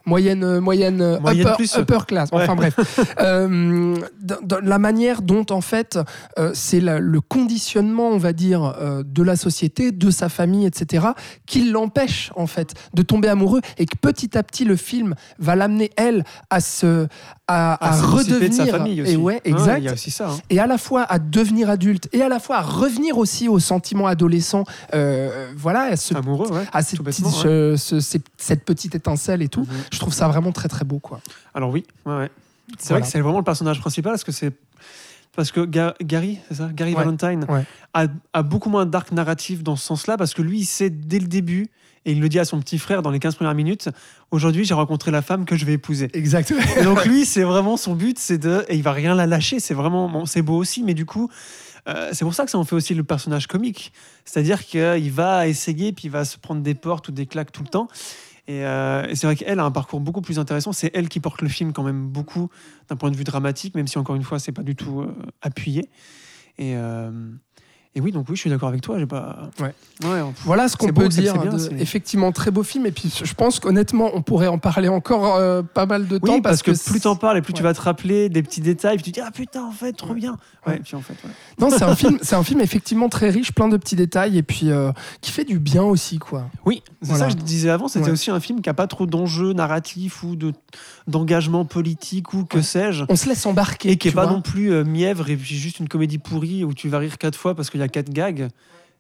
moyenne, 0.06 0.44
euh, 0.44 0.60
moyenne, 0.62 1.02
euh, 1.02 1.20
Moyenne 1.20 1.48
upper, 1.48 1.56
plus. 1.58 1.76
upper 1.78 2.00
class. 2.08 2.30
Enfin 2.32 2.56
Ouais. 2.56 2.70
bref, 2.72 2.76
Euh, 3.22 3.96
la 4.64 4.80
manière 4.80 5.22
dont 5.22 5.46
en 5.52 5.62
fait 5.62 6.00
euh, 6.40 6.52
c'est 6.54 6.80
le 6.82 7.22
conditionnement, 7.22 8.10
on 8.10 8.18
va 8.18 8.34
dire, 8.34 8.76
euh, 8.80 9.04
de 9.06 9.24
la 9.24 9.36
société, 9.36 9.92
de 9.92 10.10
sa 10.12 10.30
famille, 10.30 10.66
etc., 10.66 11.08
qui 11.46 11.70
l'empêche 11.70 12.32
en 12.36 12.48
fait 12.48 12.74
de 12.94 13.02
tomber 13.02 13.28
amoureux 13.28 13.62
et 13.78 13.86
que 13.86 13.96
petit 13.98 14.38
à 14.38 14.44
petit 14.44 14.66
le 14.66 14.76
film 14.76 15.16
va 15.40 15.56
l'amener 15.56 15.92
elle 15.98 16.24
à 16.50 16.60
se 16.62 17.08
à, 17.48 17.74
à 17.74 17.98
À 17.98 18.02
redevenir 18.02 18.50
de 18.50 18.54
sa 18.54 18.66
famille 18.68 19.02
aussi. 19.02 19.12
et 19.12 19.16
ouais 19.18 19.32
Ouais, 19.32 19.42
exact 19.46 19.78
Il 19.80 19.84
y 19.86 19.90
a 19.90 19.94
aussi 19.94 20.10
ça. 20.12 20.30
hein. 20.30 20.38
et 20.50 20.60
à 20.60 20.68
la 20.68 20.78
fois 20.78 21.04
à 21.04 21.20
devenir 21.20 21.70
adulte 21.70 22.08
et 22.14 22.22
à 22.22 22.30
la 22.30 22.40
fois 22.40 22.58
à 22.58 22.62
revenir 22.62 23.18
aussi 23.18 23.48
aux 23.50 23.60
sentiments 23.60 24.08
adolescents 24.08 24.64
voilà 25.58 25.82
à, 25.92 25.96
ce- 25.96 26.14
Amoureux, 26.16 26.50
ouais. 26.52 26.64
à 26.72 26.82
ces 26.82 26.98
petites- 26.98 27.26
ce- 27.28 28.00
cette 28.38 28.64
petite 28.66 28.96
étincelle 28.96 29.42
et 29.42 29.48
tout 29.50 29.62
Mhm. 29.62 29.68
Je 29.92 30.00
trouve 30.00 30.14
ça 30.14 30.28
vraiment 30.28 30.52
très 30.52 30.68
très 30.70 30.86
beau 30.86 31.00
quoi 31.00 31.20
Alors 31.54 31.70
oui, 31.70 31.84
ouais, 32.06 32.16
ouais. 32.18 32.32
C'est 32.80 32.88
Voilà. 32.90 33.00
vrai 33.00 33.08
que 33.08 33.12
c'est 33.12 33.20
vraiment 33.22 33.38
le 33.40 33.44
personnage 33.44 33.80
principal 33.80 34.14
parce 34.14 34.24
que 34.24 34.32
c'est 34.32 34.52
parce 35.36 35.52
que 35.52 35.62
Ga- 35.62 35.94
Gary, 36.02 36.40
c'est 36.50 36.56
ça, 36.56 36.70
Gary 36.74 36.92
Ouais, 36.94 37.04
Valentine 37.06 37.46
ouais. 37.50 37.64
a, 37.94 38.06
a 38.34 38.44
beaucoup 38.44 38.70
moins 38.70 38.86
d'arc 38.86 39.12
narratif 39.12 39.64
dans 39.64 39.76
ce 39.78 39.86
sens-là 39.86 40.18
parce 40.18 40.34
que 40.34 40.42
lui, 40.42 40.60
il 40.60 40.66
sait 40.66 40.90
dès 40.90 41.20
le 41.20 41.28
début 41.28 41.70
et 42.06 42.12
il 42.14 42.20
le 42.20 42.28
dit 42.30 42.40
à 42.40 42.46
son 42.46 42.60
petit 42.60 42.78
frère 42.78 43.02
dans 43.02 43.12
les 43.12 43.20
15 43.20 43.36
premières 43.36 43.54
minutes. 43.56 43.90
Aujourd'hui, 44.32 44.66
j'ai 44.66 44.74
rencontré 44.74 45.12
la 45.12 45.22
femme 45.22 45.46
que 45.46 45.56
je 45.56 45.66
vais 45.66 45.74
épouser. 45.74 46.10
exactement 46.14 46.60
Et 46.78 46.84
donc 46.84 47.06
lui, 47.06 47.26
c'est 47.26 47.44
vraiment 47.44 47.78
son 47.78 47.94
but, 47.96 48.18
c'est 48.20 48.38
de 48.40 48.66
et 48.70 48.76
il 48.76 48.84
va 48.84 48.92
rien 48.92 49.16
la 49.16 49.26
lâcher. 49.28 49.60
C'est 49.60 49.74
vraiment 49.74 50.10
bon, 50.10 50.26
c'est 50.26 50.42
beau 50.42 50.56
aussi, 50.58 50.84
mais 50.84 50.94
du 50.94 51.06
coup. 51.06 51.30
euh, 51.88 52.10
c'est 52.14 52.26
pour 52.26 52.34
ça 52.34 52.44
que 52.46 52.52
ça 52.52 52.58
en 52.58 52.64
fait 52.66 52.76
aussi 52.76 52.94
le 52.94 53.04
personnage 53.04 53.48
comique. 53.48 53.94
C'est-à-dire 54.26 54.66
qu'il 54.66 55.12
va 55.12 55.48
essayer, 55.48 55.92
puis 55.94 56.06
il 56.08 56.12
va 56.12 56.26
se 56.26 56.38
prendre 56.38 56.62
des 56.62 56.74
portes 56.76 57.08
ou 57.10 57.12
des 57.12 57.26
claques 57.26 57.52
tout 57.52 57.64
le 57.64 57.70
temps. 57.70 57.88
Et, 58.48 58.66
euh, 58.66 59.08
et 59.08 59.16
c'est 59.16 59.28
vrai 59.28 59.36
qu'elle 59.36 59.60
a 59.60 59.64
un 59.64 59.72
parcours 59.72 60.00
beaucoup 60.00 60.22
plus 60.22 60.40
intéressant. 60.40 60.72
C'est 60.72 60.92
elle 60.94 61.10
qui 61.10 61.20
porte 61.20 61.42
le 61.42 61.50
film 61.50 61.74
quand 61.74 61.84
même 61.84 62.08
beaucoup 62.08 62.50
d'un 62.90 62.96
point 62.96 63.12
de 63.12 63.16
vue 63.16 63.24
dramatique, 63.24 63.76
même 63.76 63.88
si 63.88 63.98
encore 63.98 64.16
une 64.16 64.24
fois, 64.24 64.40
c'est 64.40 64.52
pas 64.52 64.64
du 64.64 64.76
tout 64.76 65.02
euh, 65.02 65.14
appuyé. 65.42 65.90
Et, 66.58 66.76
euh, 66.76 67.12
et 67.94 68.00
oui, 68.02 68.12
donc 68.12 68.28
oui, 68.30 68.36
je 68.36 68.42
suis 68.42 68.50
d'accord 68.50 68.70
avec 68.70 68.82
toi. 68.82 68.98
J'ai 69.00 69.06
pas. 69.06 69.50
Ouais. 69.60 69.74
Ouais, 70.04 70.22
on- 70.22 70.34
Voilà 70.46 70.68
ce 70.70 70.78
qu'on 70.78 70.88
beau, 70.88 71.02
peut 71.02 71.08
que 71.10 71.14
dire. 71.14 71.38
bien, 71.38 71.52
de- 71.54 71.74
effectivement, 71.78 72.32
très 72.32 72.50
beau 72.50 72.64
film. 72.64 72.86
Et 72.86 72.92
puis, 72.92 73.14
je 73.24 73.34
pense 73.34 73.60
qu'honnêtement, 73.60 74.12
on 74.14 74.22
pourrait 74.22 74.48
en 74.48 74.58
parler 74.58 74.88
encore 74.88 75.36
euh, 75.36 75.62
pas 75.62 75.86
mal 75.86 76.08
de 76.08 76.16
Oui, 76.16 76.30
temps 76.30 76.42
parce, 76.42 76.64
que, 76.64 76.74
c'est- 76.74 76.90
plus 76.90 77.02
t'en 77.02 77.16
parles 77.18 77.38
et 77.38 77.42
plus 77.42 77.54
tu 77.54 77.64
vas 77.64 77.74
te 77.74 77.82
rappeler 77.82 78.30
des 78.30 78.42
petits 78.44 78.62
détails, 78.62 78.96
puis 78.96 79.04
tu 79.06 79.12
te 79.12 79.20
dis 79.20 79.26
ah 79.28 79.32
putain 79.32 79.64
en 79.66 79.72
fait 79.72 79.94
trop 79.94 80.14
bien. 80.14 80.38
Et 80.68 80.78
puis 80.80 80.96
en 80.96 81.02
fait. 81.02 81.16
Non, 81.60 81.70
c'est 81.70 81.84
un 81.84 81.96
film, 81.96 82.18
c'est 82.22 82.36
un 82.36 82.44
film 82.44 82.62
effectivement 82.62 83.10
très 83.10 83.30
riche, 83.30 83.52
plein 83.52 83.68
de 83.68 83.76
petits 83.78 83.96
détails 83.96 84.38
et 84.38 84.44
puis 84.44 84.70
euh, 84.72 84.92
qui 85.22 85.32
fait 85.32 85.44
du 85.44 85.60
bien 85.60 85.84
aussi, 85.84 86.18
quoi. 86.18 86.46
Oui, 86.66 86.84
c'est 87.02 87.10
Voilà. 87.10 87.26
ça 87.30 87.34
que 87.34 87.40
je 87.40 87.44
disais 87.46 87.70
avant. 87.70 87.88
C'était 87.88 88.12
aussi 88.12 88.32
un 88.32 88.40
film 88.40 88.62
qui 88.62 88.70
a 88.70 88.74
pas 88.74 88.88
trop 88.88 89.06
d'enjeux 89.06 89.54
narratifs 89.54 90.24
ou 90.24 90.36
de 90.36 90.54
d'engagement 91.08 91.66
politique 91.66 92.34
ou 92.34 92.46
que 92.46 92.62
sais-je. 92.62 93.04
On 93.10 93.16
se 93.16 93.28
laisse 93.28 93.46
embarquer. 93.46 93.92
Et 93.92 93.98
qui 93.98 94.08
est 94.08 94.12
pas 94.12 94.26
vois. 94.26 94.34
non 94.34 94.42
plus 94.42 94.72
euh, 94.72 94.84
mièvre 94.84 95.30
et 95.30 95.36
puis 95.36 95.56
juste 95.56 95.80
une 95.80 95.88
comédie 95.90 96.20
pourrie 96.20 96.64
où 96.64 96.74
tu 96.74 96.90
vas 96.90 97.00
rire 97.00 97.18
quatre 97.18 97.38
fois 97.38 97.56
parce 97.56 97.70
qu'il 97.88 97.98
y 97.98 98.00
a 98.00 98.04
quatre 98.04 98.14
gags. 98.14 98.50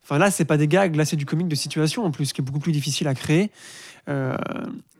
Enfin 0.04 0.17
là, 0.17 0.32
c'est 0.32 0.46
pas 0.46 0.58
des 0.58 0.67
gags, 0.67 0.96
là 0.96 1.06
c'est 1.06 1.15
du 1.15 1.26
comique 1.26 1.48
de 1.48 1.56
situation 1.56 2.06
en 2.06 2.12
plus, 2.12 2.34
qui 2.34 2.41
est 2.41 2.44
beaucoup 2.44 2.60
plus 2.60 2.72
difficile 2.72 3.08
à 3.08 3.13
créer. 3.13 3.52
Euh, 4.10 4.36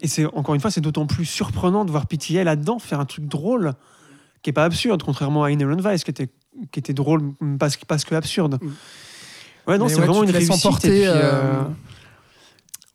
et 0.02 0.08
c'est 0.08 0.26
encore 0.26 0.56
une 0.56 0.62
fois, 0.62 0.72
c'est 0.72 0.82
d'autant 0.82 1.08
plus 1.08 1.26
surprenant 1.26 1.86
de 1.86 1.91
voir 1.91 2.06
PTA 2.06 2.44
là-dedans 2.44 2.80
faire 2.80 3.00
un 3.00 3.06
truc 3.06 3.26
drôle, 3.26 3.74
qui 4.44 4.52
est 4.52 4.54
pas 4.54 4.65
absurde, 4.65 5.02
contrairement 5.04 5.44
à 5.44 5.52
Inherent 5.52 5.78
Vice, 5.78 6.04
qui 6.04 6.12
était 6.12 6.30
qui 6.72 6.80
était 6.80 6.94
drôle 6.94 7.34
parce 7.60 7.78
que 7.78 7.86
parce 7.86 8.04
que 8.04 8.13
absurde. 8.15 8.60
Mm. 8.62 8.70
Ouais, 9.67 9.78
non, 9.78 9.88
c'est 9.88 9.96
ouais, 9.96 10.06
vraiment 10.06 10.24
une 10.24 10.32
réussite. 10.32 10.54
emporter, 10.54 10.88
et 10.88 10.91
puis, 11.02 11.08
euh, 11.08 11.13
euh, 11.13 11.62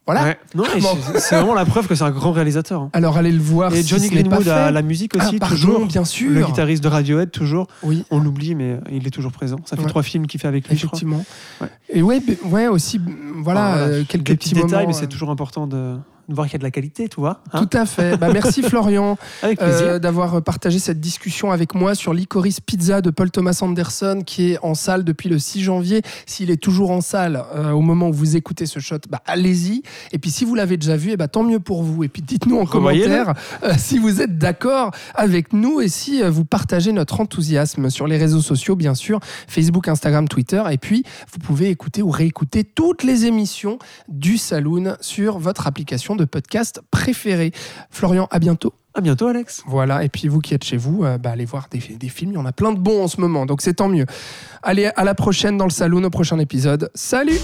Voilà. 0.06 0.22
ouais. 0.24 0.38
Non, 0.54 0.64
et 0.76 0.80
Bon. 0.80 0.96
c'est- 1.14 1.18
c'est 1.20 1.34
vraiment 1.36 1.54
la 1.54 1.64
preuve 1.64 1.88
que 1.88 1.94
c'est 1.96 2.04
un 2.04 2.10
grand 2.12 2.30
réalisateur. 2.30 2.80
hein. 2.82 2.90
Alors 2.92 3.16
allez 3.16 3.32
le 3.32 3.40
voir. 3.40 3.74
Et 3.74 3.82
si 3.82 3.88
Johnny 3.88 4.08
ce 4.08 4.14
n'est 4.14 4.22
pas 4.22 4.36
Greenwood 4.36 4.48
a 4.48 4.66
fait. 4.66 4.72
la 4.72 4.82
musique 4.82 5.12
Ah, 5.18 5.26
aussi, 5.26 5.38
pardon, 5.38 5.54
toujours. 5.56 5.86
bien 5.86 6.04
sûr. 6.04 6.30
Le 6.30 6.44
guitariste 6.44 6.82
de 6.84 6.88
Radiohead, 6.88 7.30
toujours. 7.32 7.66
Oui. 7.82 8.04
On 8.12 8.20
l'oublie, 8.20 8.54
mais 8.54 8.78
il 8.92 9.06
est 9.06 9.10
toujours 9.10 9.32
présent. 9.32 9.56
Ça 9.64 9.76
fait 9.76 9.82
Ouais. 9.82 9.88
trois 9.88 10.02
films 10.04 10.26
qu'il 10.28 10.40
fait 10.40 10.46
avec 10.48 10.68
lui, 10.68 10.76
je 10.76 10.86
crois. 10.86 10.96
Effectivement. 10.96 11.24
Ouais. 11.60 11.68
Et 11.92 12.02
ouais, 12.02 12.20
b- 12.20 12.36
ouais 12.48 12.68
aussi, 12.68 12.98
b- 13.00 13.10
voilà, 13.42 13.70
Enfin, 13.70 13.78
euh, 13.78 14.04
quelques 14.08 14.24
Des 14.26 14.36
petits, 14.36 14.50
petits 14.50 14.62
détails, 14.62 14.70
moments, 14.82 14.86
mais 14.88 14.92
c'est 14.92 15.04
euh, 15.04 15.08
toujours 15.08 15.30
important 15.30 15.66
de 15.66 15.96
voir 16.28 16.46
qu'il 16.46 16.54
y 16.54 16.56
a 16.56 16.58
de 16.58 16.64
la 16.64 16.70
qualité, 16.70 17.08
tu 17.08 17.20
vois. 17.20 17.42
hein. 17.52 17.64
Tout 17.64 17.76
à 17.76 17.86
fait. 17.86 18.16
Bah, 18.16 18.28
merci 18.32 18.62
Florian 18.64 19.16
euh, 19.44 19.98
d'avoir 19.98 20.42
partagé 20.42 20.78
cette 20.78 21.00
discussion 21.00 21.52
avec 21.52 21.74
moi 21.74 21.94
sur 21.94 22.12
Licorice 22.12 22.60
Pizza 22.60 23.00
de 23.00 23.10
Paul 23.10 23.30
Thomas 23.30 23.58
Anderson 23.62 24.22
qui 24.24 24.52
est 24.52 24.58
en 24.62 24.74
salle 24.74 25.04
depuis 25.04 25.28
le 25.28 25.38
6 25.38 25.62
janvier. 25.62 26.02
S'il 26.26 26.50
est 26.50 26.56
toujours 26.62 26.90
en 26.90 27.00
salle 27.00 27.44
euh, 27.54 27.70
au 27.70 27.80
moment 27.80 28.08
où 28.08 28.12
vous 28.12 28.36
écoutez 28.36 28.66
ce 28.66 28.80
shot, 28.80 28.98
bah, 29.08 29.22
allez-y. 29.26 29.82
Et 30.12 30.18
puis 30.18 30.30
si 30.30 30.44
vous 30.44 30.54
l'avez 30.54 30.76
déjà 30.76 30.96
vu, 30.96 31.10
eh 31.12 31.16
bah, 31.16 31.28
tant 31.28 31.42
mieux 31.42 31.60
pour 31.60 31.82
vous. 31.82 32.04
Et 32.04 32.08
puis 32.08 32.22
dites-nous 32.22 32.58
en 32.58 32.66
commentaire 32.66 33.34
euh, 33.62 33.72
si 33.78 33.98
vous 33.98 34.20
êtes 34.20 34.38
d'accord 34.38 34.90
avec 35.14 35.52
nous 35.52 35.80
et 35.80 35.88
si 35.88 36.22
vous 36.22 36.44
partagez 36.44 36.92
notre 36.92 37.20
enthousiasme 37.20 37.90
sur 37.90 38.06
les 38.06 38.16
réseaux 38.16 38.40
sociaux, 38.40 38.74
bien 38.76 38.94
sûr, 38.94 39.20
Facebook, 39.46 39.88
Instagram, 39.88 40.28
Twitter. 40.28 40.62
Et 40.70 40.78
puis 40.78 41.04
vous 41.32 41.38
pouvez 41.38 41.68
écouter 41.70 42.02
ou 42.02 42.10
réécouter 42.10 42.64
toutes 42.64 43.02
les 43.04 43.26
émissions 43.26 43.78
du 44.08 44.38
Saloon 44.38 44.96
sur 45.00 45.38
votre 45.38 45.66
application 45.66 46.15
de 46.16 46.24
podcast 46.24 46.80
préférée. 46.90 47.52
Florian, 47.90 48.28
à 48.30 48.38
bientôt. 48.38 48.74
À 48.94 49.00
bientôt, 49.00 49.26
Alex. 49.26 49.62
Voilà, 49.66 50.04
et 50.04 50.08
puis 50.08 50.26
vous 50.26 50.40
qui 50.40 50.54
êtes 50.54 50.64
chez 50.64 50.78
vous, 50.78 51.04
euh, 51.04 51.18
bah, 51.18 51.30
allez 51.30 51.44
voir 51.44 51.68
des, 51.70 51.78
des 51.78 52.08
films, 52.08 52.32
il 52.32 52.34
y 52.34 52.38
en 52.38 52.46
a 52.46 52.52
plein 52.52 52.72
de 52.72 52.78
bons 52.78 53.04
en 53.04 53.08
ce 53.08 53.20
moment, 53.20 53.44
donc 53.44 53.60
c'est 53.60 53.74
tant 53.74 53.88
mieux. 53.88 54.06
Allez, 54.62 54.90
à 54.96 55.04
la 55.04 55.14
prochaine 55.14 55.58
dans 55.58 55.66
le 55.66 55.70
Saloon, 55.70 56.04
au 56.04 56.10
prochain 56.10 56.38
épisode. 56.38 56.90
Salut 56.94 57.38